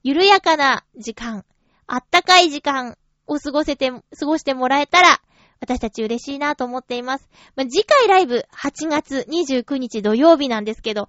[0.03, 1.45] 緩やかな時間、
[1.87, 5.21] あったかい時間を過ごせて、過ごしてもらえたら、
[5.61, 7.29] 私たち嬉しいなと思っています。
[7.55, 11.09] まあ、次回ライブ8月29日土曜日なんですけど、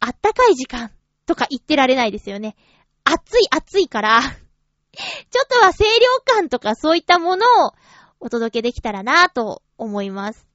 [0.00, 0.90] あったかい時間
[1.26, 2.56] とか言ってられないですよね。
[3.04, 7.74] 暑い暑いから ちょっとは清涼感とかそういったものを
[8.20, 10.48] お届けできたらなと思います。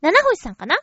[0.00, 0.78] 七星さんかな？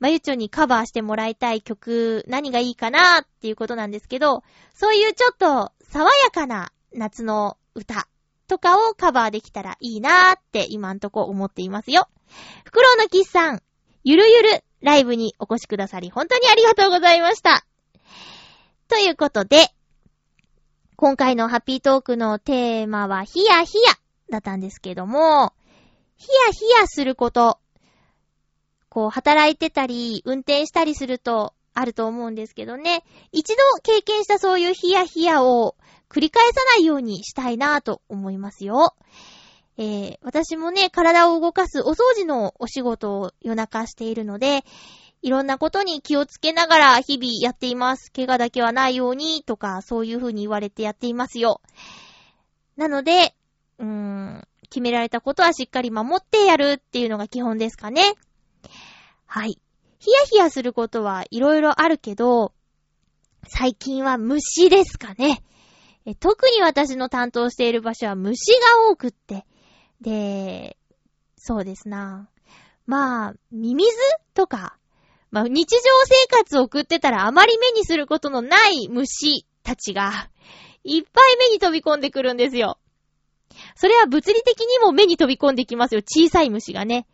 [0.00, 4.42] まゆちょにカバーしてもらいたい曲、何がいいかなっていうことなんですけど、
[4.74, 8.08] そういうちょっと爽やかな夏の歌
[8.48, 12.08] とかをカバーできたらいいなーって今んとこ思っていますよ。
[12.64, 13.62] フクロウのキスさん、
[14.02, 17.64] ゆるゆるライブにお越しくださり本当にありがとうございました。
[18.88, 19.68] ということで、
[20.96, 23.92] 今回のハッピートークのテーマはヒヤヒヤ
[24.30, 25.52] だったんですけども、
[26.16, 27.58] ヒヤヒヤすること、
[28.88, 35.76] こう働いてたり、運転したりするとあると思うんですけどね、一度経験したそういうヒヤヒヤを
[36.10, 38.96] 繰り返さないようにしたいなぁと思いますよ。
[39.76, 44.64] えー、私もね、体を動かすお掃除のお仕事を夜中しているので、
[45.22, 48.10] いろんなことに気をつけながら日々やっています。
[48.12, 51.60] 怪我だけはないようにとか、そういう風に言われてやっていますよ。
[52.76, 53.36] なので、
[53.78, 58.14] うーん、決められたことはしっかり守ってやるっていうのが基本ですかね。
[59.26, 59.60] はい。
[60.08, 62.54] ヒヤヒヤすることはいろいろあるけど、
[63.46, 65.42] 最近は虫ですかね。
[66.18, 69.44] 特に私の担当している場所は虫が多くって。
[70.00, 70.78] で、
[71.36, 72.30] そうですな。
[72.86, 73.90] まあ、ミミズ
[74.32, 74.78] とか、
[75.30, 80.30] まあ、日常生活を送ってたらあまり目にすることのない虫たちが、
[80.84, 82.78] いっぱい目に飛び込んでくるんですよ。
[83.76, 86.00] それは物理的にも目に飛び込んできますよ。
[86.00, 87.06] 小さい虫がね。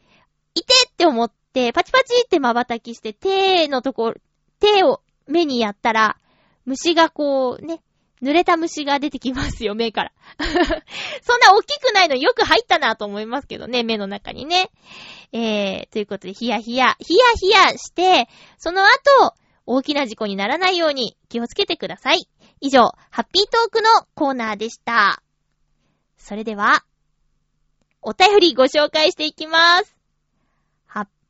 [0.55, 1.35] いてって思って、
[1.73, 4.15] パチパチって瞬きして、手のとこ、
[4.61, 6.17] 手を目にやったら、
[6.65, 7.81] 虫がこうね、
[8.23, 10.13] 濡れた虫が出てきますよ、目から。
[11.23, 14.71] そんな大きくないのよく入ったなと思いますけどね、目の中にね。
[15.33, 19.35] えー、ということで、ヒヤヒヤ、ヒヤヒヤして、その後、
[19.67, 22.29] 大きな事故にならないように気をつけてください。
[22.61, 25.23] 以上、ハッピートークのコーナーでした。
[26.17, 26.85] それでは、
[28.01, 29.94] お便りご紹介していきます。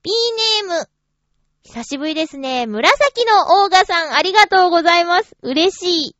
[0.04, 0.88] ハッピーネーム。
[1.62, 2.66] 久しぶりですね。
[2.66, 5.34] 紫のオーガさん、ありがとうございます。
[5.40, 6.16] 嬉しい。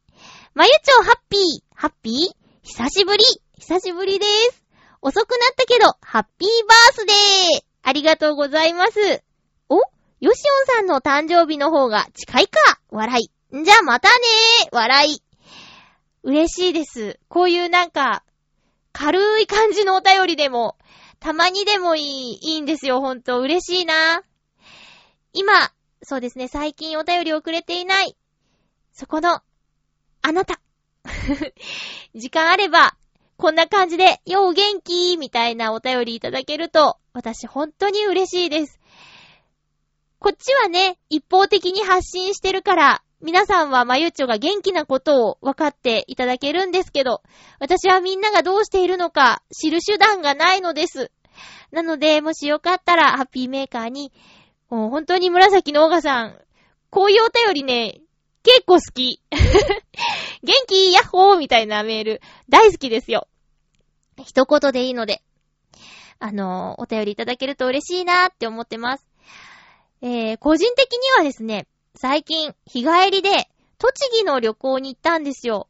[0.54, 1.40] まゆちょハッピー、
[1.74, 2.14] ハッピー？
[2.62, 3.24] 久しぶり、
[3.58, 4.64] 久しぶりです。
[5.02, 9.22] 遅くなったけど、ハッピーバースデーありがとうございます。
[9.68, 9.76] お？
[10.20, 13.20] ヨシオンさんの誕生日の方が近いか笑
[13.52, 13.58] い。
[13.58, 15.22] んじゃ、またねー笑い。
[16.22, 17.20] 嬉しいです。
[17.28, 18.24] こういうなんか、
[18.92, 20.78] 軽い感じのお便りでも、
[21.24, 23.40] たまにでもいい、いいんですよ、ほんと。
[23.40, 24.22] 嬉しいな。
[25.32, 28.14] 今、そうですね、最近お便りをくれていない、
[28.92, 29.40] そこの
[30.20, 30.60] あなた。
[32.14, 32.94] 時間あれば、
[33.38, 38.78] こんな感じで、よう元気みたいなお便りいただけると、私本当に嬉しいです。
[40.18, 47.22] こっちはね、一方的に発信してるから、皆さんはまゆっちょが元気なことを分かっていただけるんですけど、
[47.58, 51.10] 私はみんながどうしているのか知る手段がないのです。
[51.72, 54.12] なので、もしよかったら、ハッピーメーカーに、
[54.68, 56.38] もう本当に紫のオガさん、
[56.90, 58.02] こういうお便りね、
[58.42, 59.22] 結構好き。
[60.44, 63.26] 元気ヤッホーみたいなメール、大好きですよ。
[64.22, 65.22] 一言でいいので、
[66.18, 69.06] あの、お便りいただけると嬉しいなーって思ってます。
[70.02, 75.68] えー、個人的にはですね、最近、日帰りで、栃木の旅行に行ったんですよ。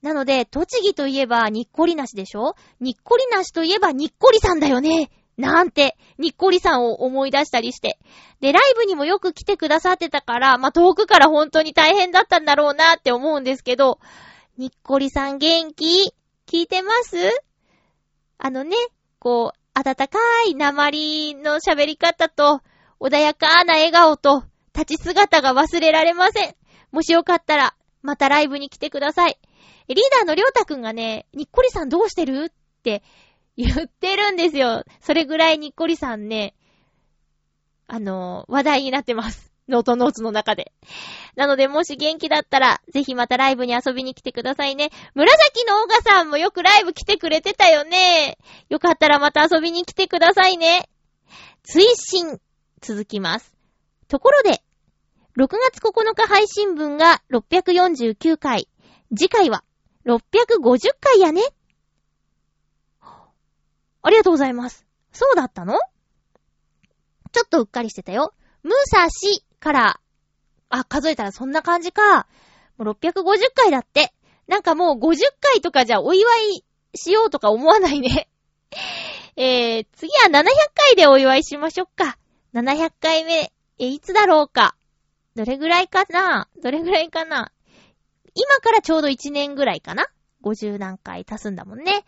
[0.00, 2.54] なので、栃木といえば、にっこりなしでしょ？
[2.80, 5.10] にっこりなしといえば、にっこりさんだよね。
[5.36, 7.98] なんて、にっこりさんを思い出したりして。
[8.40, 13.98] で、ライブにもよく来てくださってたから、まあ、遠くから本当に大変だったんだろうなって思うんですけど、
[14.56, 16.14] にっこりさん元気？
[16.46, 17.16] 聞いてます？
[18.38, 18.76] あのね、
[19.18, 22.60] こう、温かい鉛の喋り方と、
[23.00, 24.44] 穏やかな笑顔と、
[24.76, 26.54] 立ち姿が忘れられません。
[26.92, 29.38] もしよかったら、またライブに来てください。
[29.88, 33.02] リーダーのりょうたくんがね、にっこりさんどうしてるって
[33.56, 34.84] 言ってるんですよ。
[35.00, 36.54] それぐらいにっこりさんね、
[37.88, 39.52] あの、話題になってます。
[39.68, 40.72] ノートノーツの中で。
[41.34, 44.90] なので、もし元気だったら、ぜひまたライブに遊びに来てくださいね。
[45.14, 48.38] 紫のオーガさんもよくライブ来てくれてたよね。
[48.68, 50.88] よかったらまた遊びに来てくださいね。
[51.64, 52.40] 追伸、
[52.80, 53.52] 続きます。
[54.08, 54.62] ところで、
[55.36, 58.68] 6月9日配信分が649回。
[59.14, 59.64] 次回は
[60.06, 61.42] 650回やね。
[63.02, 64.86] ありがとうございます。
[65.12, 65.78] そうだったの？
[67.32, 68.32] ちょっとうっかりしてたよ。
[68.62, 70.00] ムーサーシから、
[70.70, 72.26] あ、数えたらそんな感じか。
[72.78, 73.22] もう650
[73.54, 74.14] 回だって。
[74.46, 76.64] なんかもう50回とかじゃお祝い
[76.94, 78.28] しようとか思わないね。
[79.36, 82.16] えー、次は700回でお祝いしましょうか。
[82.54, 84.75] 700回目、え、いつだろうか。
[85.36, 86.48] どれぐらいかな？
[86.62, 87.52] どれぐらいかな？
[88.34, 90.06] 今からちょうど1年ぐらいかな
[90.42, 92.04] ?50 何回足すんだもんね。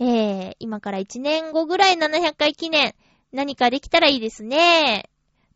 [0.00, 2.94] えー、今から1年後ぐらい700回記念、
[3.32, 4.98] 何かできたらいいですね。
[4.98, 5.02] っ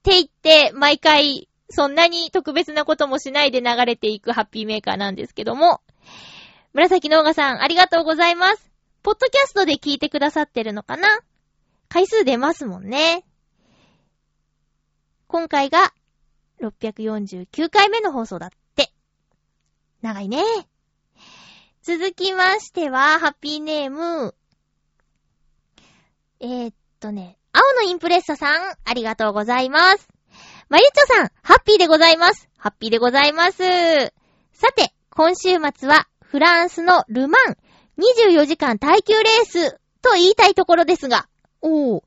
[0.02, 5.80] て言って、毎回、そんなに特別なこともしないで流れていくハッピーメーカーなんですけども。
[6.72, 8.70] 紫のオガさん、ありがとうございます。
[9.02, 11.08] ポッドキャストで聞いてくださってるのかな？
[11.88, 13.24] 回数出ますもんね。
[15.26, 15.92] 今回が
[16.62, 18.92] 649回目の放送だって。
[20.02, 20.42] 長いね。
[21.82, 24.34] 続きましては、ハッピーネーム。
[26.40, 30.08] えー、っとね、青のインプレッサさん、ありがとうございます。
[30.68, 32.48] まゆちょさん、ハッピーでございます。
[32.56, 33.58] ハッピーでございます。
[34.52, 37.56] さて、今週末はフランスのルマン
[37.98, 41.26] 24時間耐久レースと言いたいところですが、
[41.60, 42.02] おー、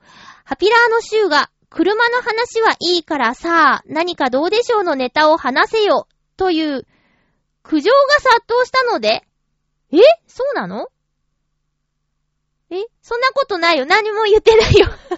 [0.46, 6.08] ハピラーの州が車の話はいいからさ、何かどうでしょうのネタを話せよ、
[6.38, 6.86] という
[7.64, 9.24] 苦情が殺到したので、
[9.92, 9.98] え？
[10.28, 10.90] そうなの？
[12.70, 12.76] え？
[13.02, 13.88] そんなことないよ。
[13.88, 15.18] 何も言ってないよ ちょっと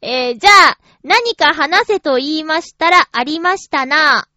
[0.00, 4.28] えー、じゃあ、何か話せと言いましたら、ありましたな。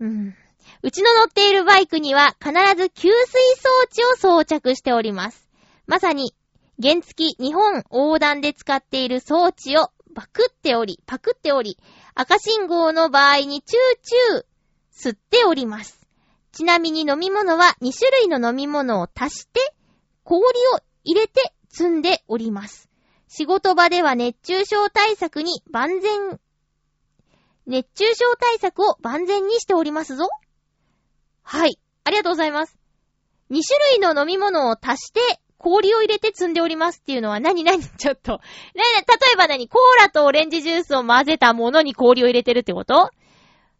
[0.00, 0.34] うん。
[0.82, 5.48] うちの乗っているバイクには必ず給水装置を装着しております。
[5.86, 6.34] まさに、
[6.80, 11.76] 原付日本横断で使っている装置をパクっており、パクっており、
[12.14, 16.06] 赤信号の場合にチューチュー吸っております。
[16.52, 19.60] ちなみに飲み物は2種類の飲み物を足して、
[20.22, 22.88] 氷を入れて積んでおります。
[23.28, 26.40] 仕事場では熱中症対策に万全、
[27.66, 30.28] 熱中症対策を万全にしておりますぞ。
[31.42, 31.78] はい。
[32.04, 32.78] ありがとうございます。
[33.50, 35.20] 2種類の飲み物を足して
[35.58, 37.82] 氷を入れて積んでおりますっていうのは何何？
[37.82, 38.32] ちょっと。
[38.32, 38.38] ね
[39.06, 39.68] 例えば何？
[39.68, 43.10] コーラとオレンジジュースを混ぜたものに氷を入れてるってこと？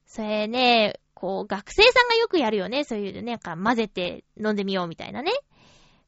[0.06, 2.84] それね、こう、学生さんがよくやるよね。
[2.84, 5.32] そういうね、なんか混ぜて飲んでみようみたいなね。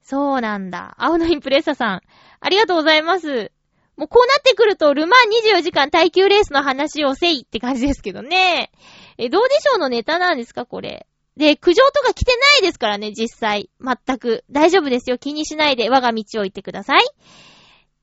[0.03, 0.95] そうなんだ。
[0.99, 2.01] 青のインプレッサさん。
[2.41, 3.53] ありがとうございます。
[3.97, 8.73] もうこうなってくると、ルマン24時間耐久レースの話をせいって感じですけどね。
[9.19, 10.65] え、どうでしょうのネタなんですか？
[10.65, 11.07] これ。
[11.41, 13.71] で、苦情とか来てないですからね、実際。
[13.81, 14.45] 全く。
[14.51, 15.17] 大丈夫ですよ。
[15.17, 17.05] 気にしないで我が道を行ってください。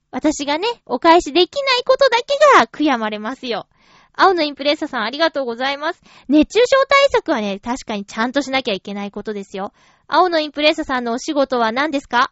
[0.10, 3.68] 私がね、お返しできないことだけが悔やまれますよ。
[4.14, 6.02] 青のインプレッサさんありがとうございます。
[6.28, 9.72] 熱中症対策はね、確かにちゃんとしなきゃいけないことですよ。
[10.08, 12.32] 青のインプレッサさんのお仕事は何ですか？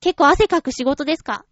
[0.00, 1.46] 結構汗かく仕事ですか？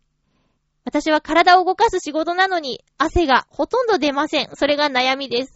[0.84, 4.50] 私は体を動かす仕事なのに汗がほとんど出ません。
[4.54, 5.55] それが悩みです。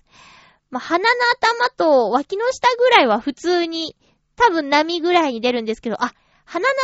[0.71, 3.97] まあ、鼻の頭と脇の下ぐらいは普通に、
[4.37, 6.14] 多分波ぐらいに出るんですけど、あ、
[6.45, 6.75] 鼻の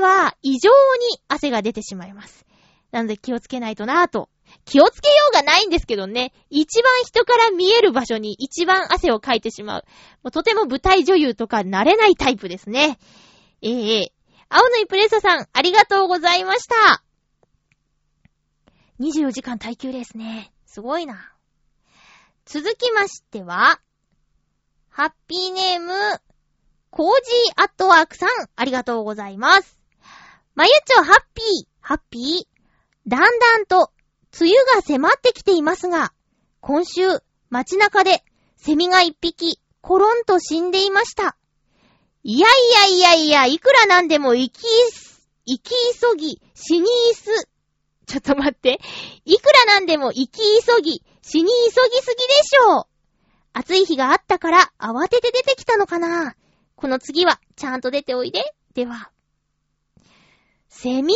[0.00, 2.44] 頭は異常に汗が出てしまいます。
[2.90, 4.28] なので気をつけないとなぁと
[4.64, 9.84] 気をつけようがないんですけどね、一番人から見える場所に一番汗をかいてしまう。
[10.22, 12.98] もうとても舞台女優とかなれないタイプですね。
[13.62, 14.06] ええー、
[14.48, 17.02] 青のイプレッサさん、ありがとうございました。
[19.00, 20.52] 24時間耐久レースね。
[20.66, 21.33] すごいな。
[22.46, 23.80] 続きましては、
[24.90, 25.92] ハッピーネーム、
[26.90, 29.78] コージーアットワークさん、ありがとうございます。
[30.54, 33.08] まゆちょハッピー、ハッピー。
[33.08, 33.92] だんだんと
[34.38, 36.12] 梅雨が迫ってきていますが、
[36.60, 37.02] 今週、
[37.48, 38.22] 街中で、
[38.56, 41.36] セミが一匹、コロンと死んでいました。
[42.22, 44.62] いやいやいやいや、いくらなんでも生き、
[45.46, 47.48] 生き急ぎ、死にす。
[48.06, 48.80] ちょっと待って。
[49.24, 52.86] いくらなんでも生き急ぎ、死に急ぎすぎでしょ。
[53.54, 56.36] 暑い日があったから慌てて出てきたのかな。
[56.76, 58.54] この次はちゃんと出ておいで。
[58.74, 59.10] では。
[60.68, 61.14] セミ？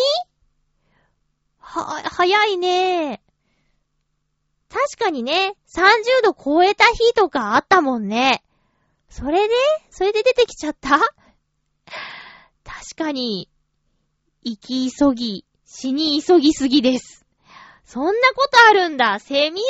[1.58, 3.22] は、早いね。
[4.70, 8.42] 確かにね、30度超えた日とかあったもんね。
[9.10, 9.54] それで？
[9.90, 10.98] それで出てきちゃった？
[10.98, 13.50] 確かに、
[14.42, 17.26] 生き急ぎ、死に急ぎすぎです。
[17.88, 19.18] そんなことあるんだ。
[19.18, 19.62] セミ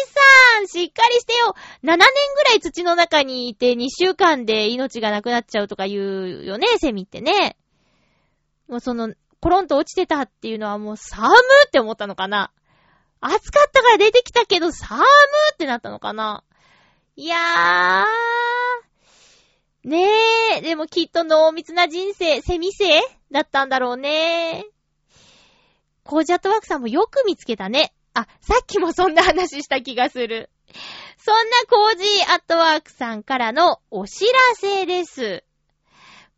[0.57, 1.55] さん、しっかりしてよ。
[1.85, 7.57] 7年ぐらい土の中にいて2週間で命がなくなっちゃうとか言うよね、セミってね。
[8.67, 11.33] もうその、コロンと落ちてたっていうのはもう寒
[11.69, 12.51] って思ったのかな。
[13.21, 15.01] 暑かったから出てきたけど寒
[15.53, 16.43] ってなったのかな
[17.15, 19.89] いやー。
[19.89, 20.09] ね
[20.57, 23.01] え、でもきっと濃密な人生、セミ生
[23.31, 24.67] だったんだろうね。
[26.03, 27.93] コージャットワークさんもよく見つけたね。
[28.15, 30.51] あ、さっきもそんな話した気がする。
[31.19, 35.45] そんなコージーアットワークさんからのお知らせです。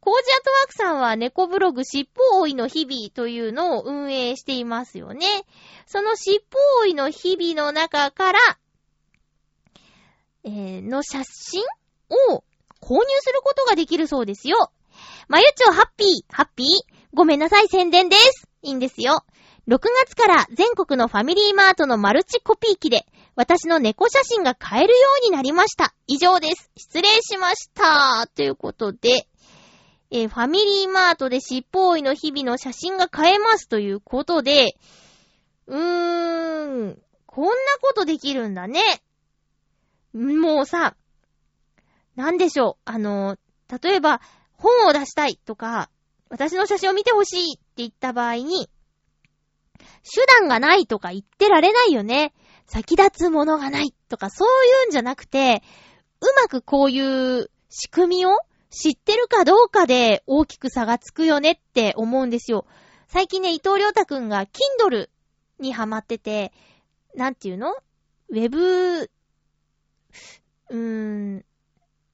[0.01, 5.27] コージーアットワークさんは猫ブログ尻尾追いの日々というのを運営していますよね。
[5.87, 6.43] その尻尾
[6.83, 8.39] 追いの日々の中から、
[10.45, 11.63] えー、の写真
[12.33, 12.45] を
[12.81, 14.73] 購入することができるそうですよ。
[15.29, 16.67] まゆちょハッピー、ハッピー
[17.13, 18.49] ごめんなさい宣伝です。
[18.63, 19.25] いいんですよ。
[19.69, 23.07] 6月から全国のファミリーマートのマルチコピー機で
[23.37, 25.95] 私の猫写真が買えるようになりました。
[26.07, 26.71] 以上です。
[26.77, 28.27] 失礼しました。
[28.35, 29.27] ということで、
[30.11, 34.75] えー、ファミリーマートで尻尾追いの日々の写真が買えますということで、
[35.67, 38.83] うーん、こんなことできるんだね。
[40.13, 40.97] もうさ、
[42.17, 42.83] なんでしょう。
[42.85, 43.37] あの、
[43.83, 44.21] 例えば、
[44.55, 45.91] 本を出したいとか、
[46.29, 48.69] 私の写真を見てほしいって言った場合に、
[50.03, 52.33] 手段がないとか言ってられないよね。
[52.67, 55.63] 先立つものがないとかそういうんじゃなくて、
[56.21, 58.31] うまくこういう仕組みを
[58.71, 62.67] 知ってるかどうかで大きく差がつくよねって思うんですよ。
[63.09, 65.09] 最近ね、伊藤良太くんが Kindle
[65.59, 66.53] にハマってて、
[67.17, 67.75] なんていうの？
[68.29, 69.11] ウェブ、
[70.69, 71.45] うーん、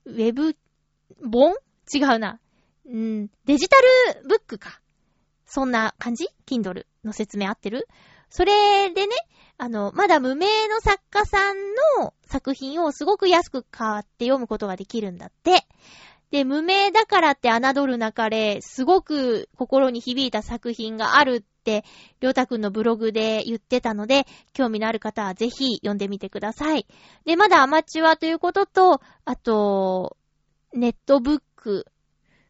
[0.06, 0.56] ウェブ
[1.30, 1.54] 本？
[1.92, 2.40] 違うな。
[2.88, 4.80] うん、デジタルブックか。
[5.44, 7.88] そんな感じ ?Kindle の説明合ってる？
[8.28, 9.14] それでね、
[9.57, 11.57] あの、まだ無名の作家さん
[12.00, 15.66] の作品をすごく安く買って読むことができるんだって。
[16.30, 21.84] で、無名だからって侮るなかれ、すごく心に響いた作品があるって、
[22.20, 26.86] りょうたくんのブログで言ってたので、興味のある方はぜひ読んでみてください。
[27.24, 30.16] で、まだアマチュアということと、あと、
[30.72, 31.86] ネットブック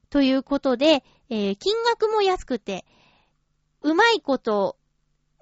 [0.08, 2.86] ということで、えー、金額も安くて、
[3.82, 4.76] うまいこと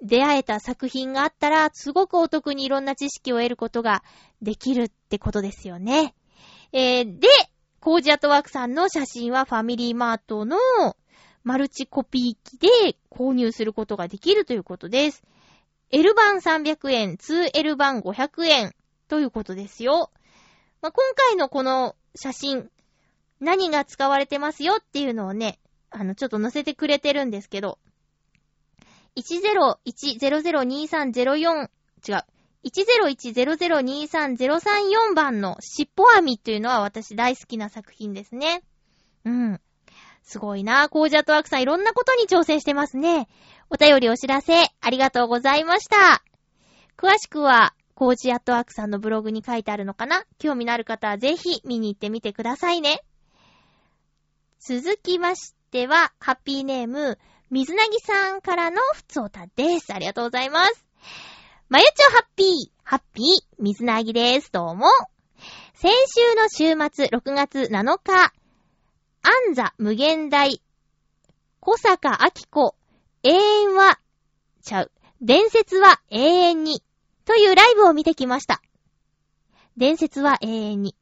[0.01, 4.03] 出会えた作品があったら、すごくお得にいろんな知識を得ることが
[4.41, 6.15] できるってことですよね。
[6.71, 7.27] えー、で、
[7.79, 10.57] コージアトワークさんの写真はファミリーマートの
[11.43, 15.23] マルチコピー機で購入することができるということです。
[15.91, 18.75] L 版300円、2L 版500円
[19.07, 20.11] ということですよ。
[20.81, 22.69] まあ、今回のこの写真、
[23.39, 25.59] 何が使われてますよっていうのをね、
[25.91, 27.77] あの、ちょっと載せてくれてるんですけど、
[29.17, 31.69] 101002304、
[32.07, 32.23] 違う。
[32.65, 38.63] 1010023034番の尻尾編みというのは私大好きな作品ですね。
[39.23, 39.61] うん。
[40.23, 43.27] すごいなコージャットワークさんいろんなことに挑戦してますね。
[43.69, 46.23] お便りお知らせ、ありがとうございました。
[46.97, 53.03] 詳しくは、コージアットワークさんのブログに書いてあるのかな興味のある方はぜひ見に行ってみてくださいね。
[54.59, 57.19] 続きましては、ハッピーネーム、
[57.51, 59.93] 水なぎさんからのふつおたです。
[59.93, 60.85] ありがとうございます。
[61.69, 62.47] まゆちょハッピー、
[62.83, 63.25] ハッピー、
[63.59, 64.51] 水なぎです。
[64.51, 64.87] どうも。
[65.75, 68.33] 先週の週末、6月7日、
[69.21, 70.59] 安座無限大、
[71.59, 72.75] 小坂明子、
[73.21, 73.99] 永遠は、
[74.63, 74.91] ちゃう、
[75.21, 76.81] 伝説は永遠に、
[77.25, 78.59] というライブを見てきました。
[79.77, 80.95] 伝説は永遠に。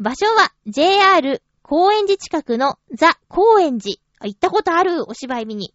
[0.00, 3.96] 場所は JR 高円寺近くのザ・高円寺。
[4.26, 5.74] 行ったことあるお芝居見に。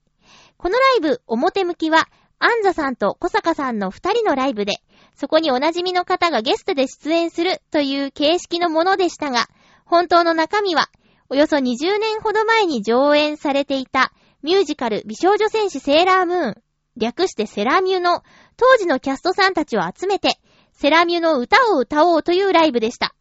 [0.57, 2.07] このライブ、表向きは、
[2.39, 4.73] アンザさんと小坂さんの二人のライブで、
[5.15, 9.47] そこにお馴染みの方がゲストで出演するという形式のものでしたが、
[9.85, 10.89] 本当の中身は、
[11.29, 14.11] およそ20年ほど前に上演されていた
[14.43, 16.61] ミュージカル美少女戦士セーラームーン、
[16.97, 18.23] 略してセラミュの
[18.57, 20.39] 当時のキャストさんたちを集めて、
[20.71, 23.15] セラミュの歌を歌おうというライブでした。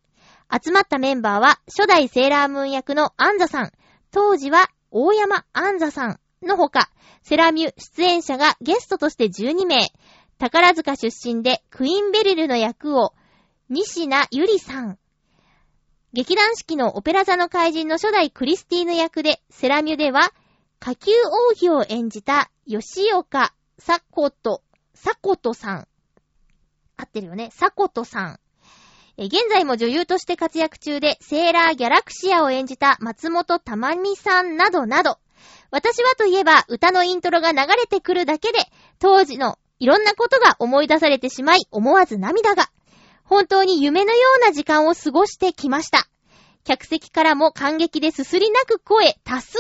[0.53, 3.73] 集まったメンバーは、初代セーラームーン役のアンザさん、
[4.11, 6.89] 当時は大山アンザさんのほか、
[7.25, 9.89] セラミュ出演者がゲストとして12名、
[10.39, 13.13] 宝塚出身でクイーンベリルの役を、
[13.69, 14.99] 西名ゆりさん。
[16.13, 20.33] 劇団四季のオペラ座の怪人の初代クリスティーヌ役で、セラミュでは、
[20.79, 21.11] 下級
[21.51, 24.63] 王妃を演じた吉岡さこと
[24.95, 25.89] さことさん。
[26.97, 27.51] 合ってるよね。
[27.51, 28.41] さことさん。
[29.17, 35.19] 現在も女優として活躍中で、セーラーギャラクシアを演じた松本たまみさんなどなど、
[35.71, 38.59] 私はといえば歌のイントロが流れてくるだけで、
[38.99, 42.71] 当時のいろんなことが思い出されてしまい、思わず涙が。
[43.25, 46.09] 本当に夢のような時間を過ごしてきました。
[46.65, 49.59] 客席からも感激ですすり泣く声多数。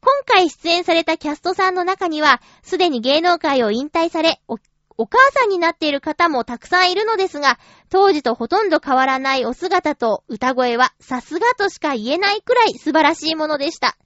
[0.00, 4.58] 今回出演されたキャストさんの中には、すでに芸能界を引退され、お、
[4.98, 7.58] お母さんになっている方もたくさんいるのですが、
[7.90, 13.96] 当時とほとんど変わらないお姿と歌声は、さすがとしか言えないくらい素晴らしいものでした。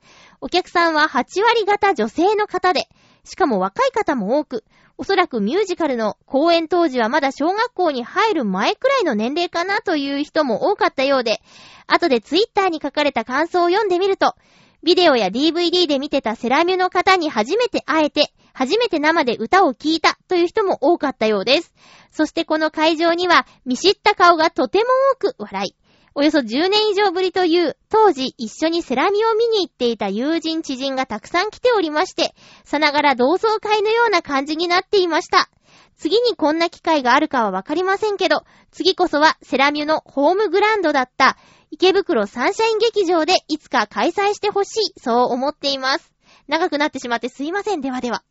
[0.41, 2.88] お客さんは8割方女性の方で、
[3.24, 4.64] しかも若い方も多く、
[4.99, 11.41] おそらくミュージカルの公演当時はまだ小学校に入る前くらいの年齢かなという人も多かったようで、
[11.86, 14.34] 後でツイッターに書かれた感想を読んでみると、
[14.82, 21.74] ビデオや DVD で見てたセラミュの方に初めて会えて、初めて生で歌を聴いたという人も多かったようです。
[22.11, 24.84] そしてこの会場には見知った顔がとても
[25.14, 25.74] 多く笑い、
[26.14, 32.34] およそ10年以上ぶりという、当時一緒にセラミを見に行っていた友人知人がたくさん来ておりまして、
[32.64, 35.48] さながら同窓会のような感じになっていました。
[35.96, 41.36] 次にこんな機会があるかはわかりませんけど、次こそはセラミュのホームグランドだった
[41.70, 46.12] 池袋サンシャイン劇場でいつか開催してほしい、そう思っています。
[46.48, 47.80] 長くなってしまってすいません。
[47.80, 48.24] ではでは。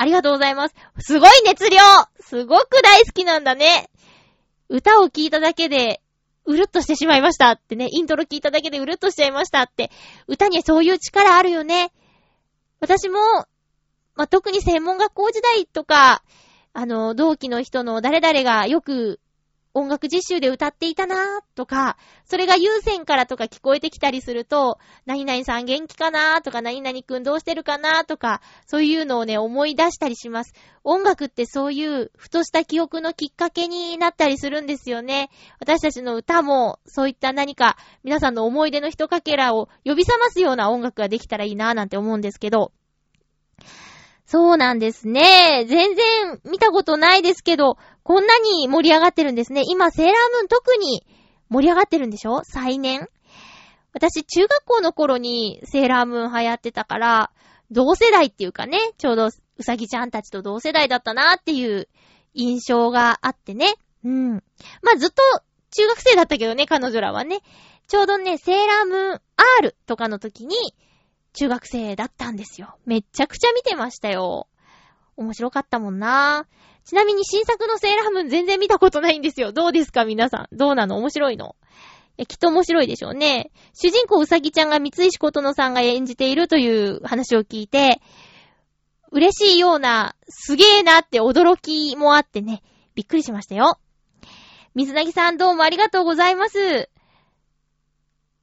[0.00, 0.74] ありがとうございます。
[1.00, 1.78] すごい熱量
[2.20, 3.90] すごく大好きなんだね。
[4.68, 6.00] 歌を聴いただけで
[6.44, 9.90] うるっとしてしまいましたってね、イントロ聴いただけでうるっとしちゃいましたって、
[10.28, 11.90] 歌にそういう力あるよね。
[12.78, 13.18] 私も、
[14.14, 16.22] まあ、特に専門学校時代とか、
[16.72, 19.18] あの、同期の人の誰々がよく
[19.78, 30.52] 音楽実習で歌っていたなとか、それが優先からとか聞こえてきたりすると、何々さん元気かなとか、何々くんどうしてるかなとか、そういうのをね、思い出したりします。
[30.82, 35.30] 音楽ってそういうふとした記憶のきっかけになったりするんですよね。
[35.60, 42.72] 私たちの歌も、そういった何か、皆さんの思い出の一かけらを呼び覚ますような音楽ができたらいいななんて思うんですけど、
[44.30, 45.64] そうなんですね。
[45.66, 47.78] 全然見たことないですけど、
[48.08, 49.64] こんなに盛り上がってるんですね。
[49.66, 51.04] 今、セーラームーン特に
[51.50, 52.40] 盛り上がってるんでしょ？
[52.42, 53.06] 再年
[53.92, 57.30] 私、中学校の頃にセーラームーン流行ってたから、
[57.70, 61.86] 同世代っていうかね、ちょうどうさぎちゃんたちと同世代だったなっていう
[62.32, 63.74] 印象があってね。
[64.02, 64.30] うん。
[64.32, 65.22] まあ、ずっと
[65.76, 67.40] 中学生だったけどね、彼女らはね。
[67.88, 69.20] ちょうどね、セーラームーン
[69.60, 70.56] R とかの時に、
[71.34, 72.78] 中学生だったんですよ。
[72.86, 74.48] めっちゃくちゃ見てましたよ。
[75.18, 76.46] 面白かったもんな。
[76.88, 79.52] ちなみに新作のセーラームーン全然見たことないんですよ。
[79.52, 80.56] どうですか皆さん？
[80.56, 80.96] どうなの？
[80.96, 81.54] 面白いの？
[82.16, 83.50] え、きっと面白いでしょうね。
[83.74, 88.00] 主人公うさぎちゃんが三石琴乃さんが演じているという話を聞いて、
[89.12, 92.62] 嬉しいような、すげーなって驚きもあってね、
[92.94, 93.78] びっくりしましたよ。
[94.74, 96.88] 水なぎさんどうもありがとうございます。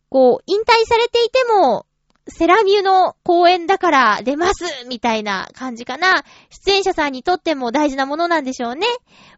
[0.09, 1.87] こう、引退されていても、
[2.28, 6.23] セラミューの公演だから出ますみたいな感じかな。
[6.49, 8.88] 出演者さんにとっても大事なものなんでしょうね。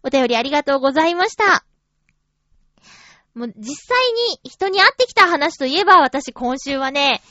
[0.03, 1.65] お便りありがとうございました。
[3.35, 3.97] もう実際
[4.31, 7.21] に人に会ってきた話といえば私今週はね、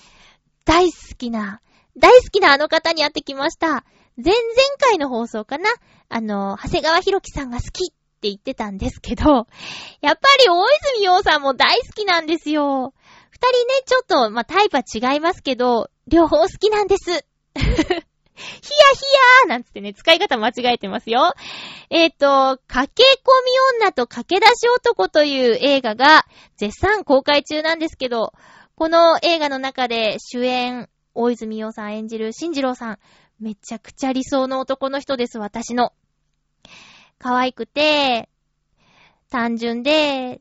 [0.65, 1.61] 大好きな、
[1.97, 3.85] 大好きなあの方に会ってきました。
[4.17, 4.43] 前々
[4.79, 5.69] 回の放送かな
[6.09, 9.47] あの、長谷川博樹さんが好きって言ってたんですけど、
[10.01, 12.95] やっぱり大泉洋さんも大好きなんですよ。
[13.37, 17.05] 二人ね、ちょっと、まあ、タイプは違いますけど、両方好きなんです。
[17.05, 17.75] ヒヤヒ
[19.45, 21.35] ヤーなんつってね、使い方間違えてますよ。
[21.91, 26.25] えっ、ー、と、駆け込み女と駆け出し男という映画が
[26.57, 28.33] 絶賛公開中なんですけど、
[28.75, 32.99] この映画の中で主演、大泉洋さん演じる新次郎さん、
[33.39, 35.93] めちゃくちゃ理想の男の人です、私の。
[37.19, 38.31] 可愛くて、
[39.29, 40.41] 単純で、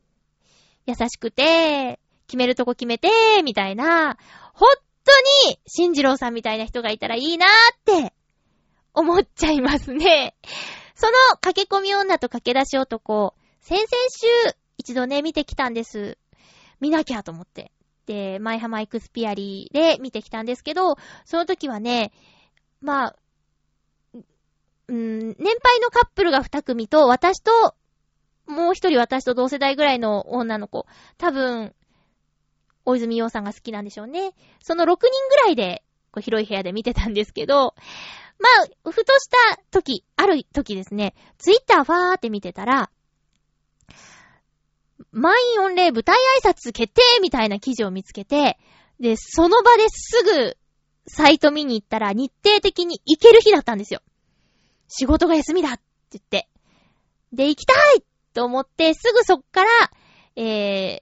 [0.86, 3.09] 優しくて、決めるとこ決めて、
[3.43, 4.17] みたいな、
[4.53, 4.82] ほんと
[5.49, 7.49] に、新次郎さんみたいな人がいたらいいなー
[8.01, 8.13] って、
[8.93, 10.36] 思っちゃいますね。
[10.95, 16.17] その駆け込み女と駆け出し男、先々週、一度ね、見てきたんです。
[16.80, 17.71] 見なきゃと思って。
[18.05, 20.95] で、マイハマイクスピアリーで見てきたんですけど、
[21.26, 22.11] その時はね、
[22.82, 23.15] まあ、
[24.88, 27.76] うん、年配のカップルが二組と、私と、
[28.45, 30.86] もう一人私と同世代ぐらいの女の子。
[31.17, 31.73] 多分、
[32.86, 34.33] 大泉洋さんが好きなんでしょうね。
[34.63, 34.95] その6人
[35.29, 37.75] ぐらいで、こう広い部屋で見てたんですけど、
[38.39, 38.49] ま
[38.86, 42.89] あ、ふとした時、ある時ですね、ツイッターファーって見てたら、
[45.11, 48.57] 満員御礼舞台挨拶決定みたいな記事を見つけて、
[48.99, 50.57] で、その場ですぐ
[51.07, 54.01] サイト見に行ったら日程的に行ける日だったんですよ。
[54.88, 55.83] 仕事が休みだって
[56.13, 56.49] 言って。
[57.33, 59.69] で、行きたいと思って、すぐそっから、
[60.36, 61.01] え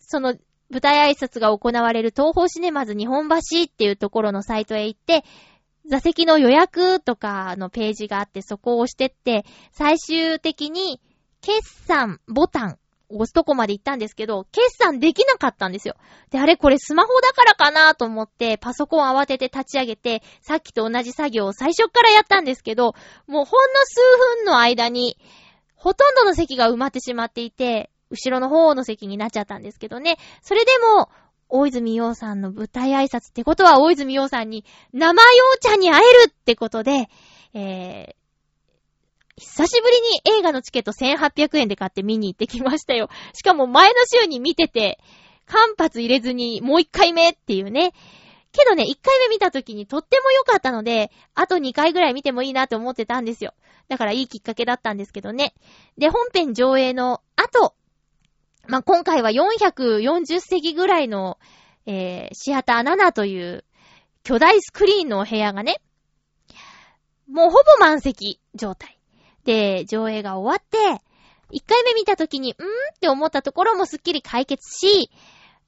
[0.00, 0.36] その
[0.72, 5.22] 舞台挨拶が行われる東方シネマズ日本橋っていうところのサイトへ行って、
[5.86, 11.00] 座席の予約とかのページがあって、そこを押してって、最終的に、
[11.42, 15.96] 決算ボタン押すとこまで行ったんですけど、決算できなかったんですよ。
[16.30, 22.94] で、あれこれスマホだからかなと思って、パソコン慌てて立ち上げて、さっきと同じ作業を最初からやったんですけど、
[23.26, 24.00] もうほんの数
[24.36, 25.18] 分の間に、
[25.74, 30.18] ほとんどの席が埋まってしまっていて、後ろの方の席になっちゃったんですけどね。
[30.42, 31.08] それでも、
[31.48, 35.28] 大泉洋さんの舞台挨拶ってことは、大泉洋さんに生洋
[35.60, 37.08] 茶に会えるってことで、
[37.54, 38.14] えー、
[39.38, 39.96] 久しぶり
[40.32, 43.08] に映画のチケット1800円で買って見に行ってきましたよ。
[43.34, 44.98] しかも前の週に見てて、
[45.46, 47.92] 間髪入れずにもう一回目っていうね。
[48.52, 53.54] けどね、一回目見た時にとっても良かったので、あと二回ぐらい見てもいいなって思ってたんですよ。
[53.88, 55.54] だからいいきっかけだったんですけどね。
[55.98, 57.74] で、本編上映の後、
[58.68, 61.38] まあ、今回は440席ぐらいの、
[61.86, 63.64] えー、シアター7という
[64.22, 65.80] 巨大スクリーンのお部屋がね、
[67.28, 68.98] もうほぼ満席状態。
[69.44, 71.02] で、上映が終わって、
[71.52, 75.10] 1回目見た時に、んーって思ったところもすっきり解決し、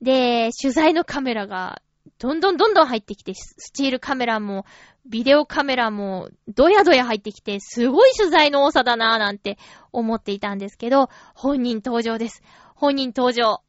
[0.01, 1.83] で、取材のカメラが、
[2.19, 4.67] どんどんどんどん入ってきて、スチールカメラも、
[5.07, 9.59] ビデオカメラも、どやどや入ってきて、すごい取材の多さだなぁなんて
[9.93, 12.43] 思っていたんですけど、本人登場です。
[12.85, 13.63] 本人登場。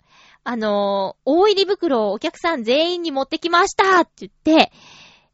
[0.44, 4.72] あのー、大入り袋をお客さん全員に持ってきましたって言って、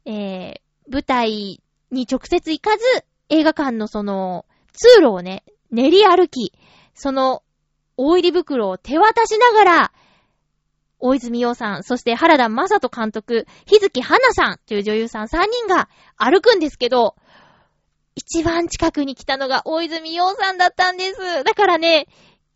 [0.04, 1.60] えー、舞台
[1.90, 2.84] に直接行かず、
[3.28, 6.52] 映画館のその、通路をね、練り歩き、
[6.94, 7.42] その、
[7.96, 9.92] 大入り袋を手渡しながら、
[10.98, 17.16] 大泉洋さん、そして原田正人監督、日月花さんという女優さん3人が歩くんですけど、
[18.14, 21.44] 一番近くに来たのが大泉洋さんだったんです。
[21.44, 22.06] だからね、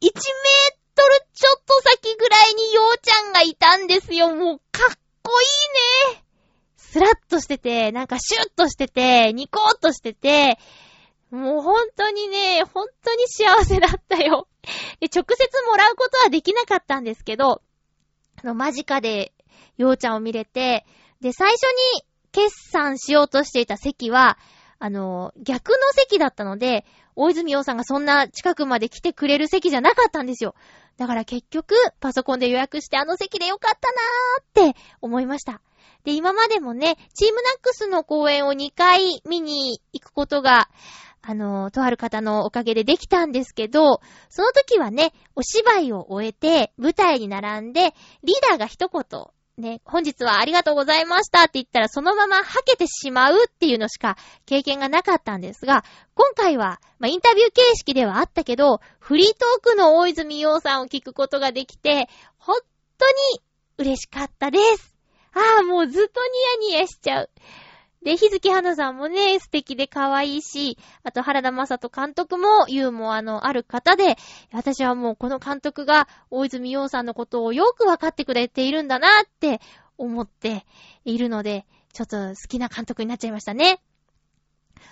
[0.02, 4.34] 1メールちょっと先ぐらいに洋ちゃんがいたんですよ。
[4.34, 5.44] もう、かっこい
[6.12, 6.22] いね。
[6.76, 10.58] スラッとしてて、なんかシュッとしてて、ニコーとしてて、
[11.30, 14.48] もう本当にね、本当に幸せだったよ。
[15.00, 17.62] で、直接もらうことはできなかったんですけど、
[18.42, 19.32] あの、間近で、
[19.76, 20.86] ようちゃんを見れて、
[21.20, 24.38] で、最初に決算しようとしていた席は、
[24.78, 26.84] あの、逆の席だったので、
[27.14, 30.54] 大泉洋さんがそんな近くまで来てくれる席じゃなかったんですよ。
[30.96, 33.92] だから結局、パソコンで予約してあの席でよかった
[34.62, 35.60] なーって思いました。
[36.04, 40.68] で、今までもね、チームナックスの公演を2回見に行くことが
[41.28, 49.02] あの、とある方のおかげでできたんですけど、その時はね、お芝居を終えて、舞台に並んで、リーダーが一言、
[49.58, 55.82] ね、本日はありがとうございましたって言ったらそのまま吐けてしまうっていうのしか経験がなかったんですが、
[56.14, 62.58] 今回は、まあ、インタビュー形式ではあったけど、フリートークの大泉洋さんを聞くことができて、本
[62.98, 63.14] 当に
[63.78, 64.94] 嬉しかったです。
[65.32, 66.20] ああ、もうずっと
[66.60, 67.30] ニヤニヤしちゃう。
[68.02, 74.16] で、日月花さんもね、素敵で可愛いし、あと原田正人監督もユーモアのある方で、
[74.52, 79.60] 私はもうこの監督が大泉洋さんのことをよくわかってくれているんだなって
[79.98, 80.66] 思って
[81.04, 83.80] いるので、ちょっと好きな監督になっちゃいましたね。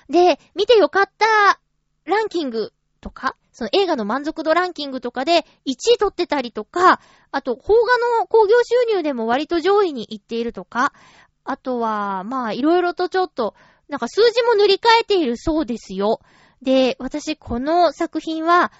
[0.09, 1.61] で、見てよかった
[2.05, 7.01] ランキングとか、その映画の満足度ランキングとかで1位取ってたりとか、
[7.31, 10.93] あと、邦画の興行収入でも割と上位に行っているとか、
[11.45, 13.55] あとは、まあ、いろいろとちょっと、
[13.89, 16.21] なんか数字も塗り替えているそうですよ。
[16.63, 18.73] で、私、この作品は、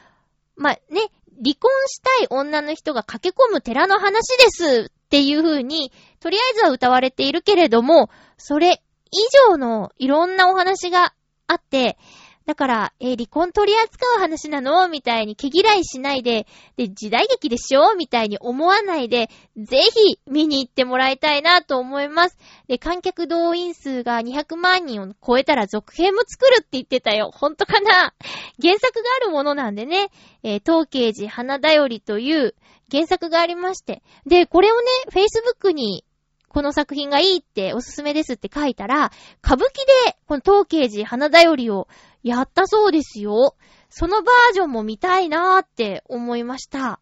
[0.57, 1.11] まあ、ね、
[1.43, 8.09] 離婚したい女の人が駆け込む寺の話ですっていう風に、とりあえずは歌われているけれども、
[8.39, 9.17] それ以
[9.51, 11.13] 上のいろんなお話が
[11.47, 11.99] あって、
[12.47, 14.89] だから、えー、離婚取り扱う話なの？
[14.89, 17.95] みたいに毛嫌いしないで、で、時代劇でしょ？
[17.97, 22.37] みたいに思わないで、ぜひ見に行ってもらいたいなと思います。
[22.69, 27.31] で、観客動員数が200万人を超えたら続編も作るって言ってたよ。
[27.33, 28.13] ほんとかな？
[28.61, 30.11] 原作があるものなんでね、
[30.43, 32.55] えー、東慶寺花だよりという
[32.93, 34.03] 原作がありまして。
[34.27, 36.05] で、これをね、Facebook に
[36.49, 39.11] この作品がいいっておすすめですって書いたら、
[39.45, 41.89] 歌舞伎でこの東慶寺花だよりを
[42.25, 43.55] やったそうですよ。
[43.91, 46.99] そのバージョンも見たいなーって思いました。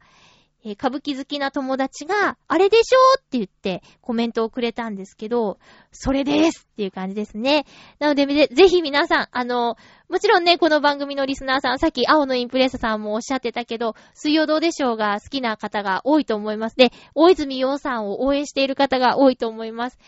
[0.64, 5.58] えー、歌舞伎好きな友達が、あれでしょって言ってコメントをくれたんですけど、
[5.90, 7.66] それですっていう感じですね。
[7.98, 9.76] なので、ぜひ皆さん、あの、
[10.08, 16.76] もちろんね、この番組のリスナーさん、さっき青のインプレッサさんもおっしゃってたけど、水曜どうでしょうが好きな方が多いと思います。
[16.76, 19.98] で、大泉洋さんを応援している方が多いと思います。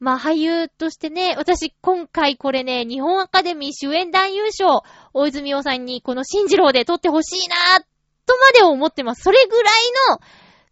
[0.00, 4.82] まあ俳優としてね、私今回これね、日本アカデミー主演男優賞、
[5.12, 7.84] 大泉洋さんにこの新次郎で撮ってほしいな
[8.26, 9.22] とまで思ってます。
[9.22, 9.72] それぐらい
[10.10, 10.20] の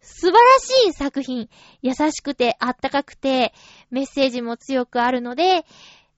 [0.01, 1.47] 素晴らしい作品。
[1.83, 3.53] 優しくてあったかくて、
[3.91, 5.65] メッセージも強くあるので、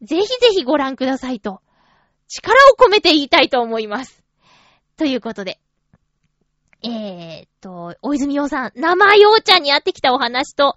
[0.01, 1.62] ぜひぜひご覧くださいと、
[2.30, 4.24] 力を込めて言いたいと思います。
[4.95, 5.59] ということで。
[6.84, 10.76] えーっと、大泉洋さん、生洋ちゃんに会ってきたお話と、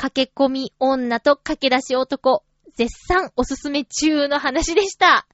[0.00, 2.42] 駆け込み女と駆け出し男、
[2.74, 5.26] 絶賛おすすめ中の話でした。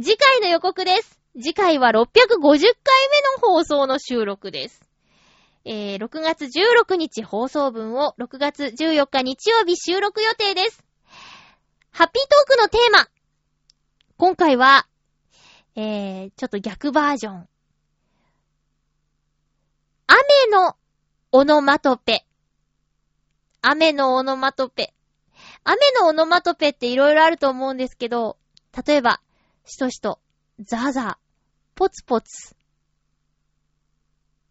[0.00, 1.18] 次回の予告です。
[1.34, 2.74] 次回は650回目の
[3.40, 4.80] 放送の収録です。
[5.64, 10.84] えー、6月16日放送分を6月14日日曜日収録予定です。
[11.90, 13.08] ハッピートークのテーマ。
[14.18, 14.86] 今回は、
[15.74, 17.48] えー、ちょっと逆バージョン。
[20.06, 20.16] 雨
[20.52, 20.76] の
[21.32, 22.24] オノマトペ。
[23.62, 24.92] 雨のオノマトペ。
[25.64, 28.36] 雨のオノマトペって色々あると思うんですけど、
[28.86, 29.20] 例えば、
[29.64, 30.18] しとしと、
[30.60, 31.16] ザーザー、
[31.76, 32.56] ポツポツ。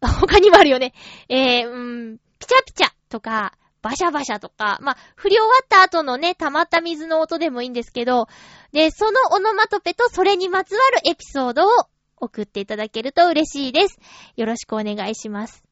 [0.00, 0.94] 他にもあるよね。
[1.28, 3.52] えー、うん、ピチャピチャとか、
[3.82, 8.28] バシャバシャとか、まあ、振り終わった後のね、溜まった水の音でもいいんですけど、
[8.72, 11.68] で、そのオノマトペとそれにまつわるエピソードを
[12.16, 13.98] 送っていただけると嬉しいです。
[14.36, 15.62] よろしくお願いします。